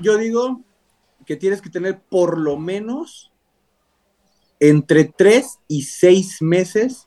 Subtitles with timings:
[0.00, 0.64] yo digo
[1.24, 3.30] que tienes que tener por lo menos
[4.58, 7.06] entre tres y seis meses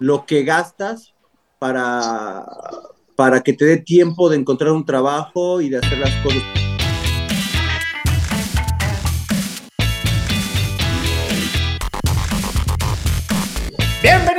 [0.00, 1.14] lo que gastas
[1.60, 2.44] para,
[3.14, 6.42] para que te dé tiempo de encontrar un trabajo y de hacer las cosas.
[14.02, 14.37] Bienvenidos,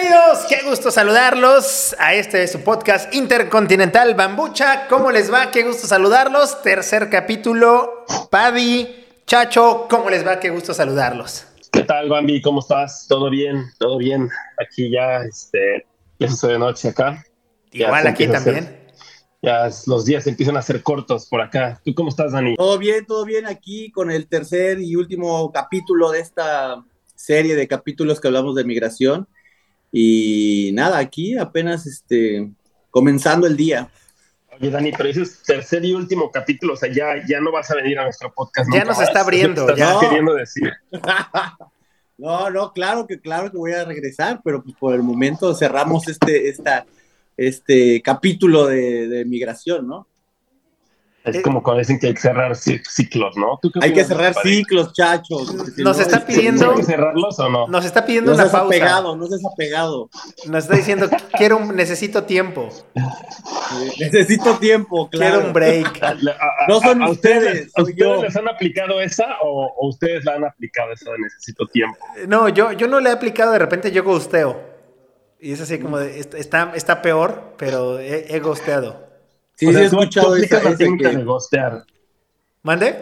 [0.49, 4.87] qué gusto saludarlos a este de su podcast intercontinental Bambucha.
[4.87, 5.51] ¿Cómo les va?
[5.51, 6.63] Qué gusto saludarlos.
[6.63, 10.39] Tercer capítulo, Paddy, Chacho, ¿cómo les va?
[10.39, 11.45] Qué gusto saludarlos.
[11.71, 12.41] ¿Qué tal, Bambi?
[12.41, 13.05] ¿Cómo estás?
[13.07, 13.65] ¿Todo bien?
[13.77, 14.27] ¿Todo bien?
[14.57, 15.85] Aquí ya, este,
[16.17, 17.23] ya es de noche acá.
[17.71, 18.75] Igual aquí también.
[19.43, 21.79] ya los días empiezan a ser cortos por acá.
[21.85, 22.55] ¿Tú cómo estás, Dani?
[22.55, 27.67] Todo bien, todo bien aquí con el tercer y último capítulo de esta serie de
[27.67, 29.27] capítulos que hablamos de migración.
[29.91, 32.49] Y nada, aquí apenas este,
[32.91, 33.89] comenzando el día.
[34.51, 37.71] Oye, Dani, pero ese es tercer y último capítulo, o sea, ya, ya no vas
[37.71, 38.69] a venir a nuestro podcast.
[38.73, 39.93] Ya nos está abriendo, ya.
[39.93, 39.99] no.
[39.99, 40.71] queriendo decir.
[42.17, 46.07] no, no, claro que, claro que voy a regresar, pero pues por el momento cerramos
[46.07, 46.85] este, esta,
[47.37, 50.07] este capítulo de, de migración, ¿no?
[51.29, 53.59] Es eh, como cuando dicen que hay que cerrar ciclos, ¿no?
[53.81, 55.53] Hay que cerrar ciclos, chachos.
[55.53, 56.71] Nos no, está pidiendo.
[56.71, 57.67] ¿Hay que cerrarlos o no?
[57.67, 58.65] Nos está pidiendo no una pausa.
[58.65, 60.09] Apegado, no seas apegado.
[60.47, 62.69] Nos está diciendo, quiero necesito tiempo.
[63.99, 65.35] necesito tiempo, claro.
[65.35, 66.01] Quiero un break.
[66.67, 67.71] no son a, ustedes.
[67.75, 71.65] ¿A ustedes les han aplicado esa o, o, ustedes la han aplicado esa de necesito
[71.67, 71.97] tiempo?
[72.27, 74.69] No, yo, yo no la he aplicado, de repente yo gusteo.
[75.39, 79.08] Y es así como de, está, está peor, pero he, he gusteado.
[79.59, 81.17] Sí, o sea, sí, he escuchado tú aplicas esa, la técnica que...
[81.17, 81.83] de gostear.
[82.63, 82.95] ¿Mande?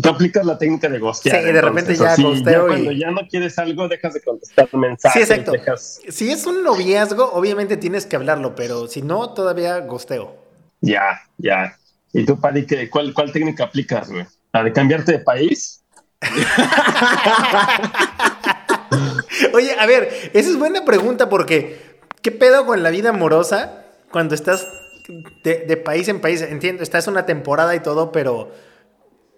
[0.00, 1.40] Tú aplicas la técnica de gostear.
[1.40, 2.68] Sí, de repente ya sí, gosteo ya y...
[2.68, 5.26] Cuando ya no quieres algo, dejas de contestar mensajes.
[5.26, 5.50] Sí, exacto.
[5.50, 6.00] Dejas...
[6.08, 10.36] Si es un noviazgo, obviamente tienes que hablarlo, pero si no, todavía gosteo.
[10.82, 11.76] Ya, ya.
[12.12, 14.24] ¿Y tú, Paddy, qué, cuál, cuál técnica aplicas, güey?
[14.52, 15.82] ¿La de cambiarte de país?
[19.52, 24.36] Oye, a ver, esa es buena pregunta porque ¿qué pedo con la vida amorosa cuando
[24.36, 24.68] estás
[25.42, 28.50] de, de, país en país, entiendo, estás una temporada y todo, pero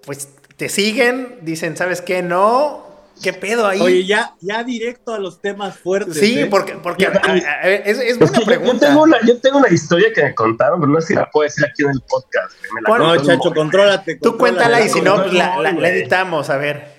[0.05, 2.23] pues te siguen, dicen, ¿sabes qué?
[2.23, 2.85] No,
[3.23, 3.81] ¿qué pedo ahí?
[3.81, 6.17] Oye, ya, ya directo a los temas fuertes.
[6.17, 6.47] Sí, ¿eh?
[6.47, 8.73] porque, porque a, a, a, es, es, buena es pregunta.
[8.73, 11.31] Yo tengo, una, yo tengo, una, historia que me contaron, pero no sé si la
[11.31, 12.55] puedo decir aquí en el podcast.
[12.87, 16.95] no, Chacho, contrólate, Tú cuéntala y si no, pues la, la, la, editamos, a ver.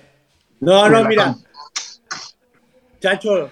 [0.60, 1.36] No, no, mira.
[3.00, 3.50] Chacho,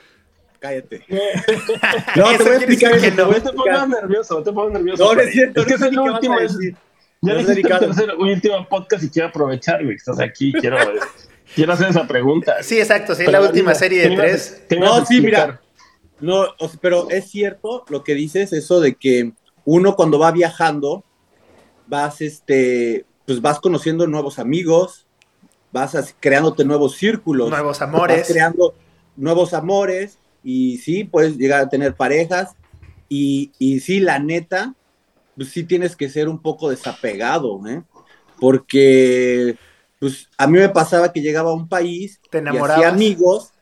[0.65, 1.05] cállate.
[2.17, 3.29] No, te voy a explicar que no.
[3.29, 5.05] Te pongas nervioso, te pongas nervioso.
[5.05, 5.61] No, no es cierto.
[5.61, 6.37] Es que es el último.
[7.21, 9.97] Ya no el tercer, último podcast y quiero aprovechar, güey.
[9.97, 10.77] Estás aquí, quiero,
[11.55, 12.63] quiero hacer esa pregunta.
[12.63, 14.63] Sí, exacto, sí, la última mira, serie de tres.
[14.79, 15.61] No, sí, mira.
[16.21, 16.47] No,
[16.81, 19.33] pero es cierto lo que dices, eso de que
[19.65, 21.03] uno cuando va viajando,
[21.87, 25.07] vas, este, pues vas conociendo nuevos amigos,
[25.73, 27.49] vas creándote nuevos círculos.
[27.51, 28.19] Nuevos amores.
[28.19, 28.75] Vas creando
[29.17, 32.55] nuevos amores, y sí, puedes llegar a tener parejas
[33.09, 34.75] y, y sí, la neta,
[35.37, 37.83] pues sí tienes que ser un poco desapegado, ¿eh?
[38.39, 39.57] Porque,
[39.99, 43.53] pues a mí me pasaba que llegaba a un país, te y hacía amigos,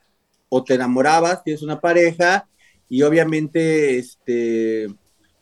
[0.49, 2.49] o te enamorabas, tienes una pareja,
[2.89, 4.89] y obviamente, este,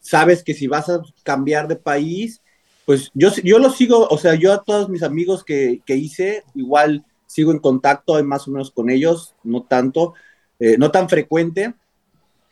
[0.01, 2.43] sabes que si vas a cambiar de país,
[2.85, 6.43] pues yo, yo lo sigo, o sea, yo a todos mis amigos que, que hice,
[6.55, 10.15] igual sigo en contacto más o menos con ellos, no tanto,
[10.61, 11.75] eh, no tan frecuente,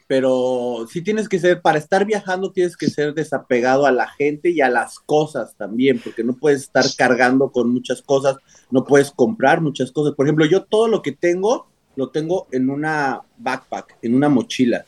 [0.09, 4.49] pero sí tienes que ser, para estar viajando tienes que ser desapegado a la gente
[4.49, 8.37] y a las cosas también, porque no puedes estar cargando con muchas cosas,
[8.71, 10.15] no puedes comprar muchas cosas.
[10.15, 14.87] Por ejemplo, yo todo lo que tengo, lo tengo en una backpack, en una mochila.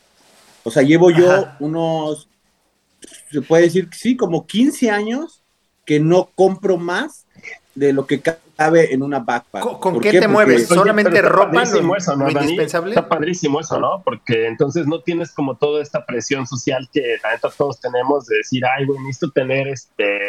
[0.63, 1.57] O sea, llevo yo Ajá.
[1.59, 2.27] unos,
[3.31, 5.43] se puede decir que sí, como 15 años
[5.85, 7.27] que no compro más
[7.73, 9.63] de lo que cabe en una backpack.
[9.63, 10.67] ¿Con, con qué, qué, te Porque, mueves?
[10.67, 11.51] ¿Solamente oye, ropa?
[11.51, 12.91] Lo, eso, ¿no, lo indispensable?
[12.91, 14.01] Está padrísimo eso, ¿no?
[14.03, 18.37] Porque entonces no tienes como toda esta presión social que la neta todos tenemos de
[18.37, 20.19] decir, ay, güey, necesito tener este,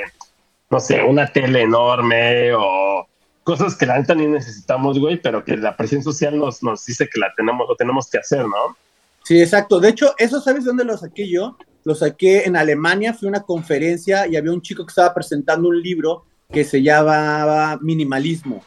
[0.71, 3.07] no sé, una tele enorme o
[3.45, 7.09] cosas que la neta ni necesitamos, güey, pero que la presión social nos, nos dice
[7.13, 8.77] que la tenemos, lo tenemos que hacer, ¿no?
[9.25, 9.81] Sí, exacto.
[9.81, 11.57] De hecho, eso, ¿sabes dónde lo saqué yo?
[11.85, 15.69] Lo saqué en Alemania, fui a una conferencia y había un chico que estaba presentando
[15.69, 18.63] un libro que se llamaba Minimalismo.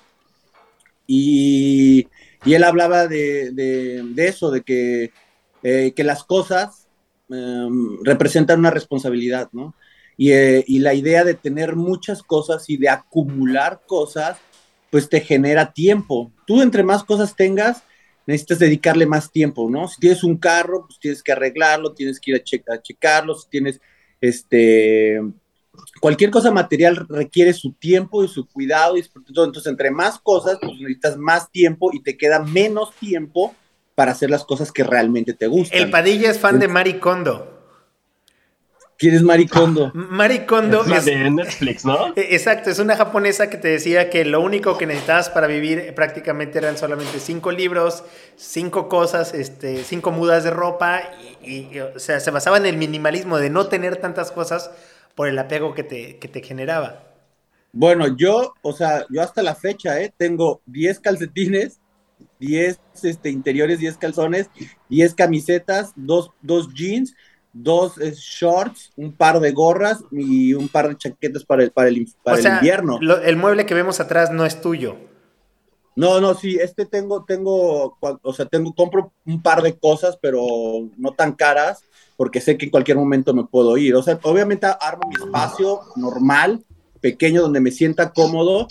[1.08, 2.08] Y,
[2.44, 5.12] y él hablaba de, de, eso, de que,
[5.64, 6.88] eh, que las cosas
[7.30, 7.68] eh,
[8.04, 9.76] representan una responsabilidad, ¿no?
[10.18, 14.38] Y, eh, y, la idea de tener muchas cosas y de acumular cosas,
[14.90, 16.32] pues te genera tiempo.
[16.48, 17.84] Tú entre más cosas tengas,
[18.26, 19.88] necesitas dedicarle más tiempo, ¿no?
[19.90, 23.50] Si tienes un carro, pues tienes que arreglarlo, tienes que ir a, a checarlo, si
[23.50, 23.82] tienes
[24.22, 25.22] este
[26.00, 28.98] cualquier cosa material requiere su tiempo y su cuidado.
[28.98, 33.54] Y entonces, entre más cosas, pues necesitas más tiempo y te queda menos tiempo
[33.96, 35.80] para hacer las cosas que realmente te gustan.
[35.80, 37.56] El Padilla es fan de Marie Kondo.
[38.98, 39.92] ¿Quién es Maricondo?
[39.94, 42.08] Maricondo es, es de Netflix, ¿no?
[42.16, 45.94] E, exacto, es una japonesa que te decía que lo único que necesitabas para vivir
[45.96, 48.04] prácticamente eran solamente cinco libros,
[48.38, 51.02] cinco cosas, este, cinco mudas de ropa,
[51.44, 54.72] y, o sea, se basaba en el minimalismo de no tener tantas cosas
[55.16, 57.04] por el apego que te, que te generaba.
[57.72, 60.14] Bueno, yo, o sea, yo hasta la fecha, ¿eh?
[60.16, 61.80] Tengo 10 calcetines,
[62.40, 64.50] 10 este, interiores, 10 calzones,
[64.90, 67.16] 10 camisetas, dos, dos jeans,
[67.52, 72.08] dos shorts, un par de gorras y un par de chaquetas para el, para el,
[72.24, 73.00] para el invierno.
[73.24, 74.98] el mueble que vemos atrás no es tuyo.
[75.96, 80.44] No, no, sí, este tengo, tengo, o sea, tengo, compro un par de cosas, pero
[80.98, 81.84] no tan caras,
[82.18, 83.96] porque sé que en cualquier momento me puedo ir.
[83.96, 86.64] O sea, obviamente armo mi espacio normal,
[87.02, 88.68] pequeño, donde me sienta cómodo,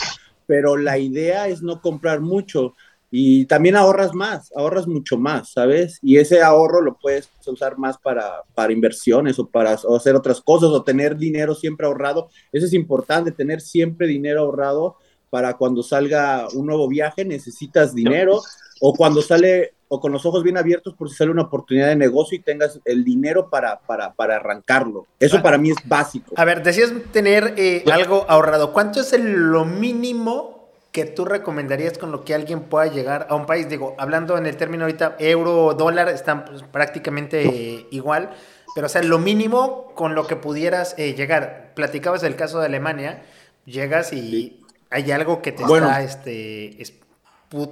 [0.47, 2.75] pero la idea es no comprar mucho
[3.17, 6.01] y también ahorras más, ahorras mucho más, ¿sabes?
[6.03, 10.71] Y ese ahorro lo puedes usar más para, para inversiones o para hacer otras cosas
[10.71, 12.29] o tener dinero siempre ahorrado.
[12.51, 14.97] Eso es importante, tener siempre dinero ahorrado
[15.31, 18.41] para cuando salga un nuevo viaje, necesitas dinero
[18.81, 21.97] o cuando sale o con los ojos bien abiertos por si sale una oportunidad de
[21.97, 25.07] negocio y tengas el dinero para, para, para arrancarlo.
[25.21, 26.35] Eso para mí es básico.
[26.37, 28.73] A ver, decías tener eh, algo ahorrado.
[28.73, 33.47] ¿Cuánto es lo mínimo que tú recomendarías con lo que alguien pueda llegar a un
[33.47, 33.69] país?
[33.69, 38.31] Digo, hablando en el término ahorita, euro, o dólar, están pues, prácticamente igual,
[38.75, 41.73] pero o sea, lo mínimo con lo que pudieras eh, llegar.
[41.77, 43.23] Platicabas el caso de Alemania,
[43.65, 46.83] llegas y hay algo que te está, este,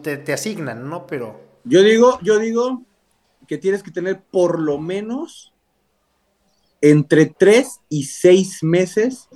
[0.02, 1.08] te, te asignan, ¿no?
[1.08, 1.51] Pero...
[1.64, 2.82] Yo digo, yo digo
[3.46, 5.52] que tienes que tener por lo menos
[6.80, 9.28] entre tres y seis meses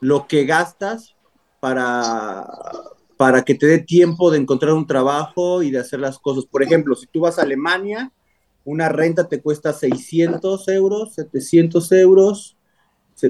[0.00, 1.16] lo que gastas
[1.60, 2.46] para,
[3.16, 6.44] para que te dé tiempo de encontrar un trabajo y de hacer las cosas.
[6.44, 8.12] Por ejemplo, si tú vas a Alemania,
[8.64, 12.56] una renta te cuesta 600 euros, 700 euros,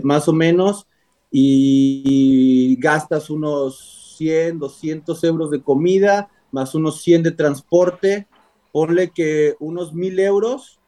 [0.02, 0.86] más o menos,
[1.30, 8.28] y gastas unos 100, 200 euros de comida, más unos 100 de transporte,
[8.70, 10.78] ponle que unos 1000 euros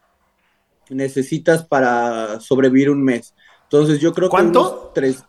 [0.91, 3.35] necesitas para sobrevivir un mes.
[3.65, 5.25] Entonces yo creo que unos tres,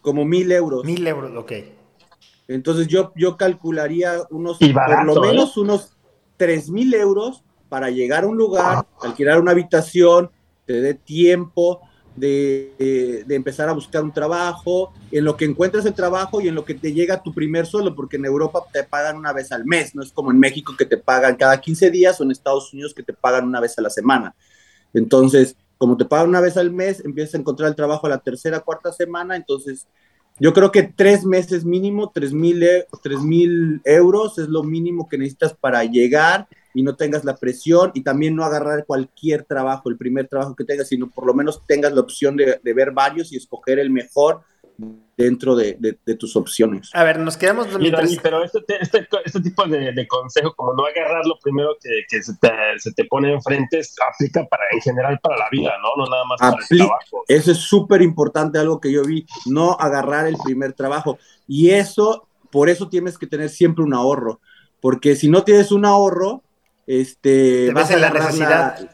[0.00, 0.84] como mil euros.
[0.84, 1.52] Mil euros, ok.
[2.48, 5.28] Entonces yo, yo calcularía unos, por lo ¿eh?
[5.28, 5.96] menos unos
[6.36, 10.30] tres mil euros para llegar a un lugar, alquilar una habitación,
[10.64, 11.82] te dé tiempo
[12.18, 16.64] de, empezar a buscar un trabajo, en lo que encuentras el trabajo y en lo
[16.64, 19.94] que te llega tu primer sueldo, porque en Europa te pagan una vez al mes,
[19.94, 22.94] no es como en México que te pagan cada 15 días o en Estados Unidos
[22.94, 24.34] que te pagan una vez a la semana.
[24.94, 28.18] Entonces, como te pagan una vez al mes, empiezas a encontrar el trabajo a la
[28.18, 29.86] tercera, cuarta semana, entonces
[30.40, 35.08] yo creo que tres meses mínimo, tres mil, e, tres mil euros es lo mínimo
[35.08, 36.46] que necesitas para llegar
[36.78, 40.62] y no tengas la presión y también no agarrar cualquier trabajo, el primer trabajo que
[40.62, 43.90] tengas, sino por lo menos tengas la opción de, de ver varios y escoger el
[43.90, 44.42] mejor
[45.16, 45.74] dentro de,
[46.16, 46.90] tus opciones.
[46.94, 47.66] A ver, nos quedamos...
[48.22, 53.04] pero este, este, este, tipo de, consejo, como no agarrar lo primero que, se, te,
[53.06, 53.80] pone enfrente,
[54.14, 56.04] aplica para en general para la vida, ¿no?
[56.04, 57.24] No nada más para el trabajo.
[57.26, 61.18] Eso es súper importante, algo que yo vi, no agarrar el primer trabajo.
[61.48, 64.40] Y eso, por eso tienes que tener siempre un ahorro,
[64.80, 66.44] porque si no tienes un ahorro,
[66.88, 67.66] este...
[67.66, 68.90] Te vas en la necesidad.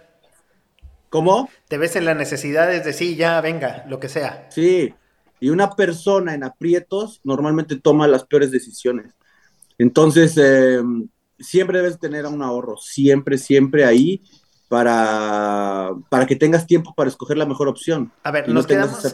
[1.09, 1.49] ¿Cómo?
[1.69, 4.49] Te ves en la necesidad, es decir, ya, venga, lo que sea.
[4.51, 4.93] Sí,
[5.39, 9.15] y una persona en aprietos normalmente toma las peores decisiones.
[9.79, 11.09] Entonces, em,
[11.39, 14.25] siempre debes tener un ahorro, siempre, siempre ahí
[14.69, 18.11] para, para que tengas tiempo para escoger la mejor opción.
[18.25, 19.05] A ver, nos quedamos,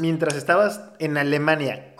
[0.00, 1.96] mientras estabas en Alemania,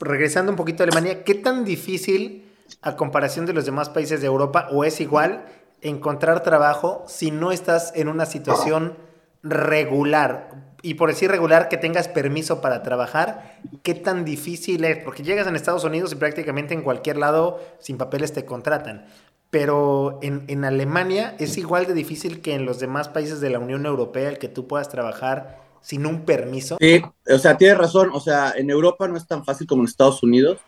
[0.00, 2.44] regresando un poquito a Alemania, ¿qué tan difícil
[2.82, 5.46] a comparación de los demás países de Europa o es igual
[5.82, 8.96] encontrar trabajo si no estás en una situación
[9.42, 10.68] regular?
[10.82, 14.98] y por decir regular que tengas permiso para trabajar, ¿qué tan difícil es?
[15.04, 19.06] Porque llegas en Estados Unidos y prácticamente en cualquier lado sin papeles te contratan.
[19.50, 23.86] Pero en, Alemania es igual de difícil que en los demás países de la Unión
[23.86, 26.76] Europea el que tú puedas trabajar sin un permiso.
[26.78, 28.10] Sí, o sea, tienes razón.
[28.12, 30.58] O sea, en Europa no es tan fácil como en Estados Unidos.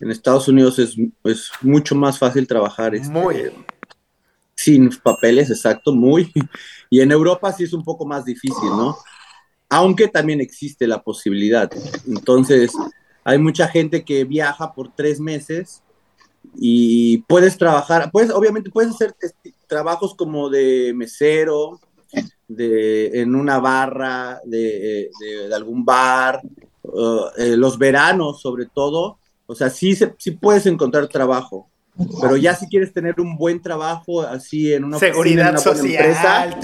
[0.00, 0.96] En Estados Unidos es,
[1.62, 2.96] mucho más fácil trabajar.
[2.96, 3.52] Este, muy.
[4.64, 6.32] Sin papeles, exacto, muy.
[6.90, 8.96] Y en Europa sí es un poco más difícil, ¿no?
[9.74, 11.68] aunque también existe la posibilidad.
[12.06, 12.72] Entonces,
[13.24, 15.82] hay mucha gente que viaja por tres meses
[16.54, 19.14] y puedes trabajar, puedes, obviamente puedes hacer
[19.66, 21.80] trabajos como de mesero,
[22.46, 25.10] de, en una barra de,
[25.52, 26.40] algún bar,
[27.36, 31.68] eh, los veranos sobre todo, o sea, sí, sí puedes encontrar trabajo,
[32.20, 36.58] pero ya si quieres tener un buen trajo así en una seguridad social.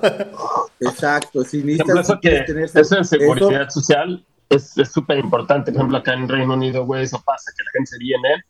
[0.80, 5.72] exacto, si necesitas eso, que, tener eso de seguridad social es súper importante.
[5.72, 8.44] Por ejemplo, acá en Reino Unido, güey, eso pasa, que la gente se viene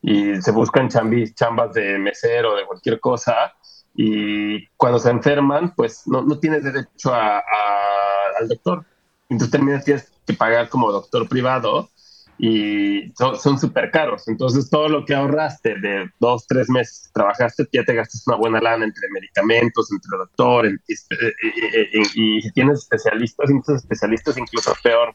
[0.00, 3.52] y se buscan chambis, chambas de mesero, de cualquier cosa,
[3.94, 7.42] y cuando se enferman, pues no, no tienes derecho a,
[8.38, 8.84] al doctor.
[9.28, 11.90] Entonces también tienes que pagar como doctor privado
[12.38, 14.28] y son súper caros.
[14.28, 18.36] Entonces, todo lo que ahorraste de dos, tres meses que trabajaste, ya te gastas una
[18.36, 25.14] buena lana entre medicamentos, entre doctor, y, si tienes especialistas, entonces especialistas incluso peor.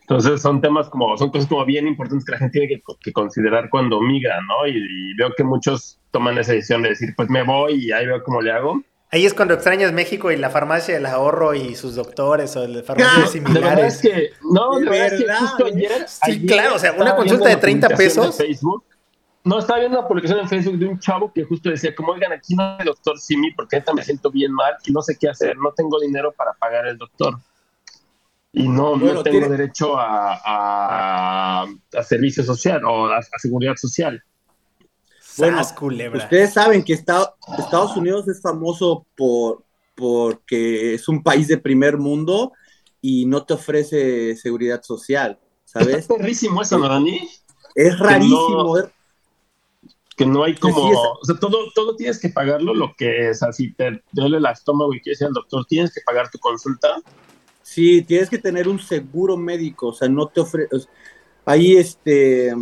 [0.00, 3.68] Entonces, son temas como, son cosas como bien importantes que la gente tiene que, considerar
[3.68, 4.66] cuando migra, ¿no?
[4.66, 8.22] Y, veo que muchos toman esa decisión de decir, pues me voy y ahí veo
[8.22, 8.82] cómo le hago.
[9.16, 13.30] Ahí es cuando extrañas México y la farmacia del ahorro y sus doctores o farmacias
[13.32, 14.02] similares.
[14.02, 16.06] que, no, de, verdad, que justo ayer.
[16.06, 18.36] Sí, claro, o sea, una consulta de 30 pesos.
[18.36, 18.84] Facebook,
[19.42, 22.30] no, estaba viendo una publicación en Facebook de un chavo que justo decía, como, oigan,
[22.30, 25.30] aquí no hay doctor Simi porque ahorita me siento bien mal y no sé qué
[25.30, 27.38] hacer, no tengo dinero para pagar el doctor.
[28.52, 34.22] Y no, no tengo derecho a, a, servicio social o a seguridad social.
[35.38, 39.66] Bueno, ustedes saben que Estados Unidos es famoso por
[39.96, 42.52] porque es un país de primer mundo
[43.00, 45.96] y no te ofrece seguridad social, ¿sabes?
[45.96, 47.28] Es rarísimo eso, ¿no, Dani?
[47.74, 48.76] Es rarísimo.
[50.16, 53.72] Que no, hay como, o sea, todo, todo tienes que pagarlo, lo que es, así
[53.74, 57.02] te duele el estómago y quieres ir al doctor, tienes que pagar tu consulta.
[57.62, 60.68] Sí, tienes que tener un seguro médico, o sea, no te ofrece,
[61.48, 62.52] Ahí, este,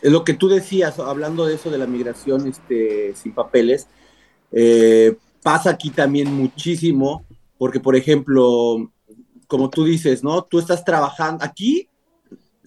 [0.00, 3.86] lo que tú decías, hablando de eso de la migración este, sin papeles,
[4.50, 7.26] eh, pasa aquí también muchísimo,
[7.58, 8.90] porque, por ejemplo,
[9.46, 10.42] como tú dices, ¿no?
[10.44, 11.90] Tú estás trabajando aquí,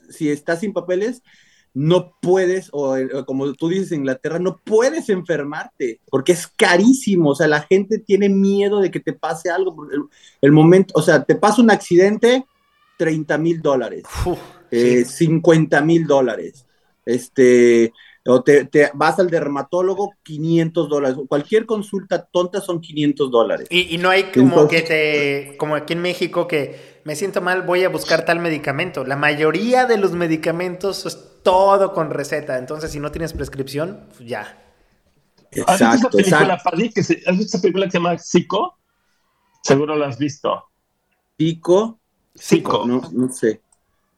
[0.09, 1.23] si estás sin papeles,
[1.73, 7.35] no puedes, o, como tú dices en Inglaterra, no puedes enfermarte, porque es carísimo, o
[7.35, 9.87] sea, la gente tiene miedo de que te pase algo,
[10.39, 12.45] el momento, o sea, te pasa un accidente,
[12.99, 14.03] 30 mil dólares,
[14.73, 16.65] 50 eh, mil dólares,
[17.05, 17.93] este,
[18.25, 21.17] o te, vas al dermatólogo, 500 dólares.
[21.27, 23.67] Cualquier consulta tonta son 500 dólares.
[23.69, 27.83] Y, no hay como que te, como aquí en México, que me siento mal, voy
[27.83, 29.03] a buscar tal medicamento.
[29.03, 32.57] La mayoría de los medicamentos es todo con receta.
[32.57, 34.59] Entonces, si no tienes prescripción, pues ya.
[35.51, 38.77] Exacto, ¿Has visto esa película, que se, ¿Has visto esa película que se llama Psico?
[39.61, 40.63] Seguro la has visto.
[41.37, 41.99] ¿Psico?
[42.33, 42.85] Psico.
[42.85, 43.61] No, no sé.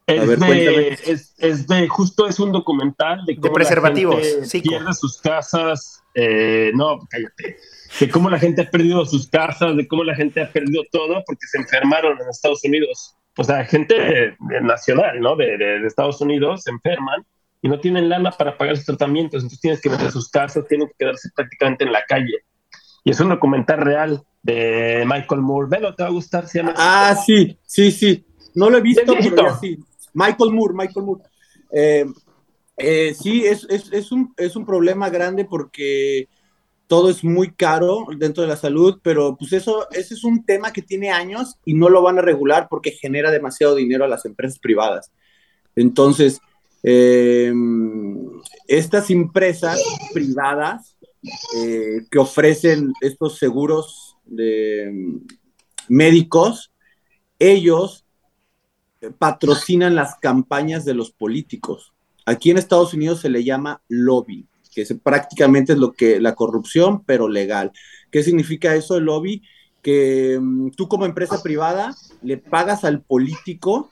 [0.08, 0.98] Es, de,
[1.40, 6.72] es, de, justo es un documental de cómo preservativos, la gente pierde sus casas, eh,
[6.76, 7.58] no, cállate,
[8.00, 11.24] de cómo la gente ha perdido sus casas, de cómo la gente ha perdido todo
[11.26, 13.16] porque se enfermaron en Estados Unidos.
[13.36, 15.36] O sea, gente nacional, ¿no?
[15.36, 17.26] De, de, Estados Unidos se enferman
[17.64, 20.88] y no tienen lana para pagar sus tratamientos, entonces tienes que vender sus casas, tienen
[20.88, 22.46] que quedarse prácticamente en la calle.
[23.04, 25.68] Y es un documental real de Michael Moore.
[25.70, 26.76] Velo, te va a gustar, se llama.
[26.78, 28.24] Ah, sí, sí, sí.
[28.54, 29.80] No lo he visto, pero ya sí.
[30.16, 31.24] Michael Moore, Michael Moore.
[31.72, 32.06] Eh,
[32.78, 36.28] eh, sí, es, un, es un problema grande porque
[36.88, 40.72] todo es muy caro dentro de la salud, pero pues eso, ese es un tema
[40.72, 44.26] que tiene años y no lo van a regular porque genera demasiado dinero a las
[44.26, 45.12] empresas privadas.
[45.76, 46.40] Entonces,
[46.84, 47.54] eh,
[48.68, 49.82] estas empresas
[50.14, 50.98] privadas
[52.12, 55.18] que ofrecen estos seguros de
[55.90, 56.72] médicos,
[57.40, 58.05] ellos
[59.12, 61.94] patrocinan las campañas de los políticos.
[62.26, 66.36] Aquí en Estados Unidos se le llama lobby, que es, prácticamente es lo que la
[66.36, 67.72] corrupción, pero legal.
[68.12, 69.44] ¿Qué significa eso, el lobby?
[69.82, 73.92] Que mm, tú como empresa privada le pagas al político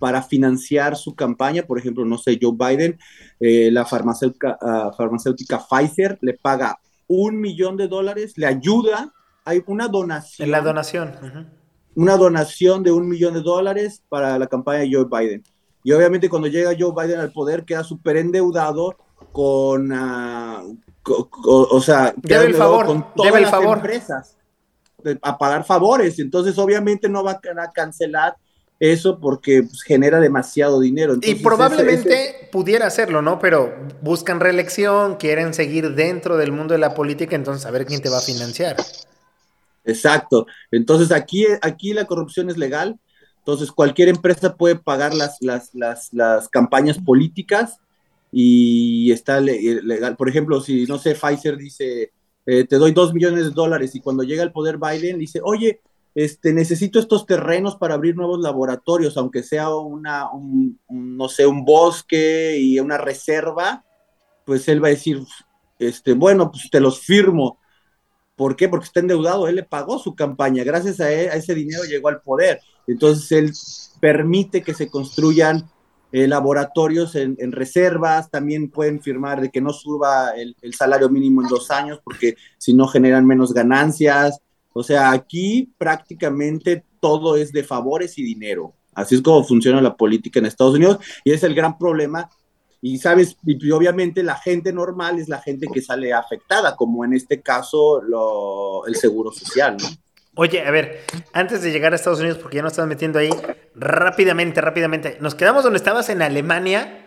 [0.00, 2.98] para financiar su campaña, por ejemplo, no sé, Joe Biden,
[3.40, 9.12] eh, la farmacéutica, ah, farmacéutica Pfizer le paga un millón de dólares, le ayuda,
[9.44, 10.46] hay una donación.
[10.46, 11.57] En la donación
[11.98, 15.42] una donación de un millón de dólares para la campaña de Joe Biden.
[15.82, 18.94] Y obviamente cuando llega Joe Biden al poder queda súper endeudado
[19.32, 24.36] con, uh, o sea, debe el favor, con todas las empresas
[25.22, 26.20] a pagar favores.
[26.20, 28.36] Entonces obviamente no va a cancelar
[28.78, 31.16] eso porque pues, genera demasiado dinero.
[31.20, 33.40] y probablemente pudiera hacerlo, ¿no?
[33.40, 38.00] Pero buscan reelección, quieren seguir dentro del mundo de la política, entonces a ver quién
[38.00, 38.76] te va a financiar.
[39.88, 40.46] Exacto.
[40.70, 43.00] Entonces aquí, aquí la corrupción es legal.
[43.38, 47.78] Entonces cualquier empresa puede pagar las, las, las, las campañas políticas
[48.30, 50.16] y está legal.
[50.16, 52.12] Por ejemplo, si, no sé, Pfizer dice,
[52.44, 55.80] eh, te doy dos millones de dólares y cuando llega el poder Biden dice, oye,
[56.14, 61.64] este, necesito estos terrenos para abrir nuevos laboratorios, aunque sea una, un, no sé, un
[61.64, 63.84] bosque y una reserva,
[64.44, 65.22] pues él va a decir,
[65.78, 67.58] este, bueno, pues te los firmo.
[68.38, 68.68] ¿Por qué?
[68.68, 72.60] Porque está endeudado, él le pagó su campaña, gracias a, ese dinero llegó al poder.
[72.86, 73.52] Entonces él
[74.00, 75.68] permite que se construyan
[76.12, 81.48] eh, laboratorios en, reservas, también pueden firmar de que no suba el, salario mínimo en
[81.48, 84.40] dos años porque si no generan menos ganancias.
[84.72, 88.72] O sea, aquí prácticamente todo es de favores y dinero.
[88.94, 92.30] Así es como funciona la política en Estados Unidos y es el gran problema.
[92.80, 97.12] Y sabes, y obviamente la gente normal es la gente que sale afectada, como en
[97.12, 98.00] este caso
[98.86, 99.88] el seguro social, ¿no?
[100.40, 101.00] Oye, a ver,
[101.32, 103.30] antes de llegar a Estados Unidos, porque ya nos estás metiendo ahí,
[103.74, 107.06] rápidamente, rápidamente, nos quedamos donde estabas en Alemania.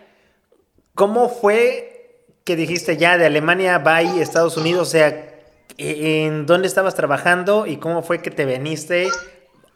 [0.94, 4.88] ¿Cómo fue que dijiste ya de Alemania va y Estados Unidos?
[4.88, 5.40] O sea,
[5.78, 9.08] ¿en dónde estabas trabajando y cómo fue que te veniste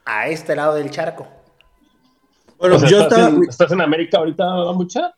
[0.05, 1.27] a este lado del charco?
[2.59, 3.29] Bueno, yo estás, estaba...
[3.29, 5.16] en, ¿Estás en América ahorita, mucha?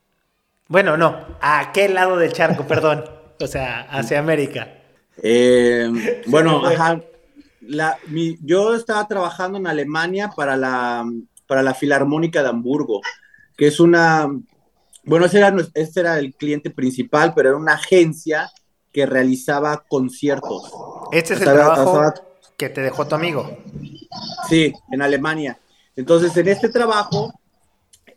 [0.68, 3.04] Bueno, no, ¿a qué lado del charco, perdón?
[3.40, 4.68] O sea, hacia América.
[5.22, 7.00] Eh, bueno, ajá
[8.40, 11.04] yo estaba trabajando en Alemania para la,
[11.46, 13.00] para la Filarmónica de Hamburgo,
[13.56, 14.28] que es una,
[15.04, 18.50] bueno, ese era, ese era el cliente principal, pero era una agencia
[18.92, 20.72] que realizaba conciertos.
[21.12, 22.14] Este es el trabajo
[22.56, 23.58] que te dejó tu amigo.
[24.48, 25.58] Sí, en Alemania.
[25.94, 27.32] Entonces, en este trabajo,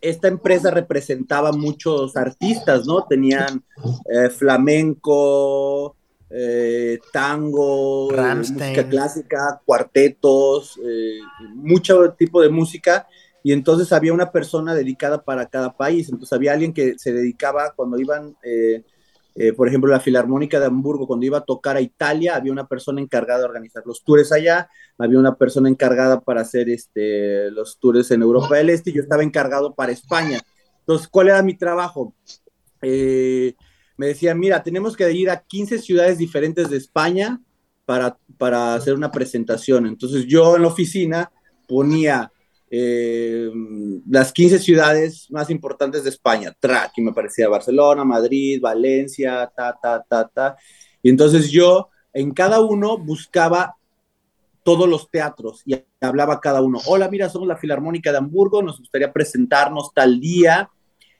[0.02, 3.06] esta empresa representaba muchos artistas, ¿no?
[3.08, 3.64] Tenían
[4.10, 5.96] eh, flamenco,
[6.28, 11.18] eh, tango, eh, música clásica, cuartetos, eh,
[11.54, 13.06] mucho tipo de música.
[13.44, 16.08] Y entonces había una persona dedicada para cada país.
[16.08, 18.36] Entonces había alguien que se dedicaba cuando iban,
[19.56, 23.00] por ejemplo, la Filarmónica de Hamburgo, cuando iba a tocar a Italia, había una persona
[23.00, 28.10] encargada de organizar los tours allá, había una persona encargada para hacer este, los tours
[28.10, 30.40] en Europa del Este, y yo estaba encargado para España.
[30.80, 32.14] Entonces, ¿cuál era mi trabajo?
[32.82, 33.54] Eh,
[33.96, 37.40] me decían, mira, tenemos que ir a 15 ciudades diferentes de España
[37.84, 39.86] para, para hacer una presentación.
[39.86, 41.30] Entonces yo en la oficina
[41.68, 42.31] ponía
[42.74, 43.50] eh,
[44.08, 49.78] las 15 ciudades más importantes de España, track, y me parecía Barcelona, Madrid, Valencia, ta,
[49.78, 50.56] ta, ta, ta.
[51.02, 53.76] Y entonces yo en cada uno buscaba
[54.62, 58.78] todos los teatros y hablaba cada uno, hola, mira, somos la Filarmónica de Hamburgo, nos
[58.78, 60.70] gustaría presentarnos tal día,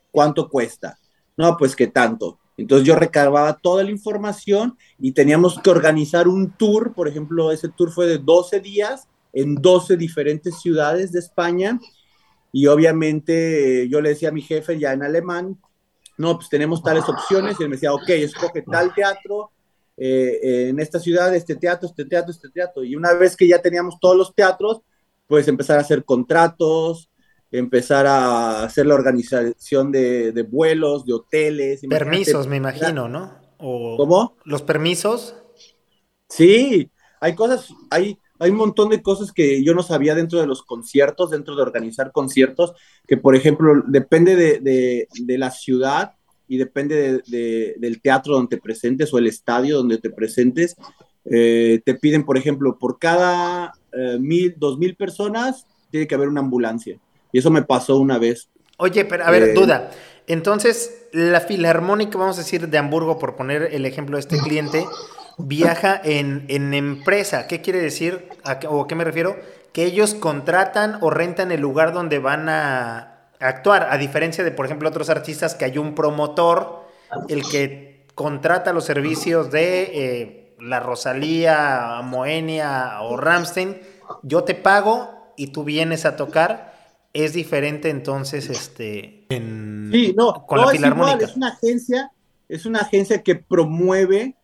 [0.09, 0.97] ¿cuánto cuesta?
[1.37, 2.39] No, pues que tanto.
[2.57, 7.69] Entonces yo recababa toda la información y teníamos que organizar un tour, por ejemplo, ese
[7.69, 11.79] tour fue de 12 días en 12 diferentes ciudades de España
[12.51, 15.59] y obviamente yo le decía a mi jefe ya en alemán,
[16.17, 19.51] no, pues tenemos tales opciones y él me decía, ok, escoge tal teatro
[19.97, 22.83] eh, en esta ciudad, este teatro, este teatro, este teatro.
[22.83, 24.81] Y una vez que ya teníamos todos los teatros,
[25.27, 27.09] pues empezar a hacer contratos,
[27.51, 31.81] empezar a hacer la organización de, vuelos, de hoteles.
[31.89, 33.41] Permisos, me imagino, ¿no?
[33.57, 34.35] ¿Cómo?
[34.43, 35.35] ¿Los permisos?
[36.29, 36.91] Sí,
[37.21, 40.63] hay cosas, hay, hay un montón de cosas que yo no sabía dentro de los
[40.63, 42.73] conciertos, dentro de organizar conciertos,
[43.07, 46.13] que por ejemplo depende de, la ciudad
[46.47, 50.75] y depende del teatro donde te presentes o el estadio donde te presentes.
[51.25, 56.27] Eh, te piden, por ejemplo, por cada eh, mil, dos mil personas, tiene que haber
[56.27, 56.99] una ambulancia.
[57.31, 58.49] Y eso me pasó una vez.
[58.77, 59.89] Oye, pero a ver, eh, duda.
[60.27, 64.85] Entonces, la filarmónica, vamos a decir, de Hamburgo, por poner el ejemplo de este cliente,
[65.37, 67.47] viaja en, empresa.
[67.47, 68.29] ¿Qué quiere decir?
[68.67, 69.37] ¿O a qué me refiero?
[69.71, 73.87] Que ellos contratan o rentan el lugar donde van a actuar.
[73.91, 76.83] A diferencia de, por ejemplo, otros artistas que hay un promotor,
[77.29, 83.81] el que contrata los servicios de eh, la Rosalía, Moenia o Ramstein.
[84.21, 86.73] Yo te pago y tú vienes a tocar
[87.13, 91.25] es diferente entonces este sí, no, con la filarmónica.
[91.25, 92.11] Es, una agencia,
[92.49, 94.35] es una agencia que promueve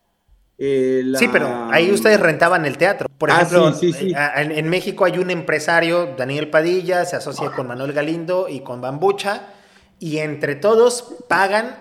[0.59, 3.07] eh, Sí, pero ahí ustedes rentaban el teatro.
[3.17, 7.93] Por ah, ejemplo, eh, En, México hay un empresario, Daniel Padilla, se asocia con Manuel
[7.93, 9.53] Galindo y con Bambucha,
[9.99, 11.77] y entre todos pagan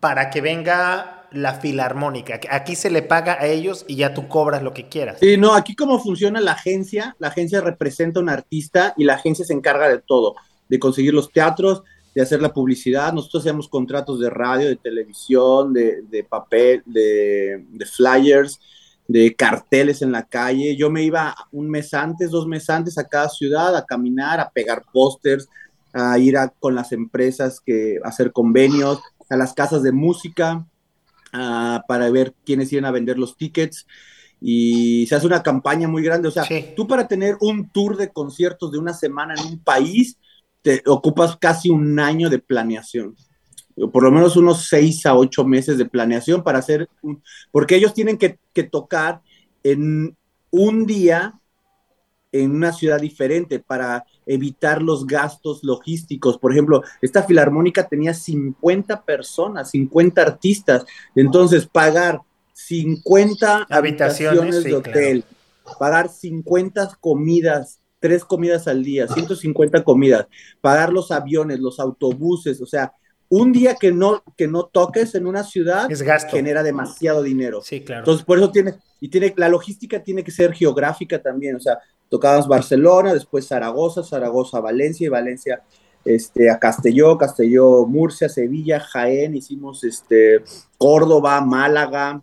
[0.00, 2.40] para que venga la filarmónica.
[2.50, 5.18] Aquí se le paga a ellos y ya tú cobras lo que quieras.
[5.20, 9.14] Sí, no, aquí cómo funciona la agencia, la agencia representa a un artista y la
[9.14, 10.36] agencia se encarga de todo,
[10.68, 11.82] de conseguir los teatros,
[12.18, 13.12] de hacer la publicidad.
[13.12, 18.58] Nosotros hacemos contratos de radio, de televisión, de, papel, de, flyers,
[19.06, 20.74] de carteles en la calle.
[20.74, 24.50] Yo me iba un mes antes, dos meses antes a cada ciudad a caminar, a
[24.50, 25.48] pegar pósters,
[25.92, 28.98] a ir con las empresas que hacer convenios,
[29.30, 30.66] a las casas de música,
[31.30, 33.86] para ver quiénes iban a vender los tickets.
[34.40, 36.26] y se hace una campaña muy grande.
[36.26, 40.18] O sea, tú para tener un tour de conciertos de una semana en un país,
[40.68, 43.16] te ocupas casi un año de planeación.
[43.90, 47.94] Por lo menos unos seis a ocho meses de planeación para hacer, un, porque ellos
[47.94, 49.22] tienen que, que tocar
[49.62, 50.14] en
[50.50, 51.40] un día
[52.32, 56.36] en una ciudad diferente para evitar los gastos logísticos.
[56.36, 60.84] Por ejemplo, esta filarmónica tenía 50 personas, 50 artistas.
[61.14, 62.20] Entonces, pagar
[62.52, 65.24] 50 habitaciones, de hotel,
[65.78, 70.26] pagar 50 comidas, tres comidas al día, 150 comidas,
[70.60, 72.92] pagar los aviones, los autobuses, o sea,
[73.28, 75.88] un día que no, que no toques en una ciudad
[76.30, 77.60] genera demasiado dinero.
[77.62, 78.00] Sí, claro.
[78.00, 81.78] Entonces, por eso tiene, y tiene, la logística tiene que ser geográfica también, o sea,
[82.08, 85.62] tocábamos Barcelona, después Zaragoza, Zaragoza, Valencia y Valencia
[86.04, 90.42] este, a Castelló, Castelló, Murcia, Sevilla, Jaén, hicimos este,
[90.78, 92.22] Córdoba, Málaga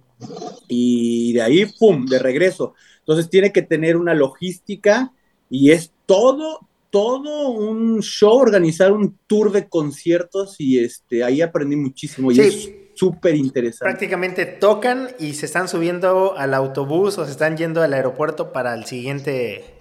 [0.68, 2.74] y de ahí, ¡pum!, de regreso.
[3.00, 5.14] Entonces tiene que tener una logística
[5.50, 11.76] y es todo, todo un show, organizar un tour de conciertos y este, ahí aprendí
[11.76, 13.86] muchísimo y es súper interesante.
[13.86, 18.74] Prácticamente tocan y se están subiendo al autobús o se están yendo al aeropuerto para
[18.74, 19.76] el siguiente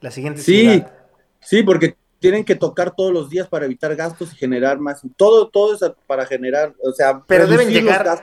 [0.00, 0.82] la siguiente sí,
[1.40, 5.00] Sí, porque tienen que tocar todos los días para evitar gastos y generar más.
[5.16, 8.22] Todo, todo es para generar, o sea, pero deben llegar,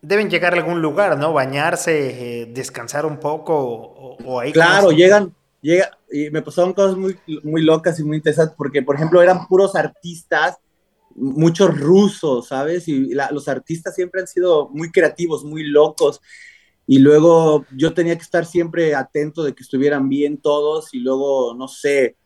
[0.00, 1.34] deben llegar a algún lugar, ¿no?
[1.34, 4.52] Bañarse, eh, descansar un poco o, ahí.
[4.52, 8.96] Claro, llegan, llega y me pasaron cosas muy, muy locas y muy interesantes porque, por
[8.96, 10.56] ejemplo, eran puros artistas,
[11.14, 12.88] muchos rusos, ¿sabes?
[12.88, 16.20] Y los artistas siempre han sido muy creativos, muy locos
[16.86, 21.52] y luego yo tenía que estar siempre atento de que estuvieran bien todos y luego,
[21.54, 22.16] no sé,